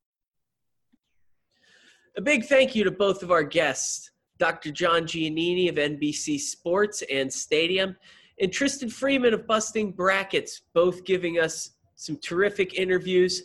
[2.17, 4.71] A big thank you to both of our guests, Dr.
[4.71, 7.95] John Giannini of NBC Sports and Stadium,
[8.39, 13.43] and Tristan Freeman of Busting Brackets, both giving us some terrific interviews,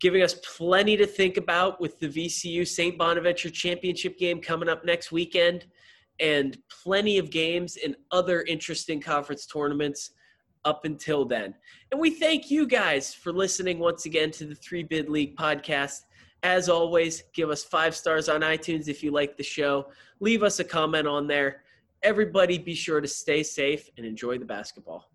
[0.00, 2.96] giving us plenty to think about with the VCU St.
[2.96, 5.66] Bonaventure Championship game coming up next weekend,
[6.20, 10.12] and plenty of games and other interesting conference tournaments
[10.64, 11.54] up until then.
[11.90, 16.02] And we thank you guys for listening once again to the Three Bid League podcast.
[16.42, 19.88] As always, give us five stars on iTunes if you like the show.
[20.20, 21.62] Leave us a comment on there.
[22.02, 25.09] Everybody, be sure to stay safe and enjoy the basketball.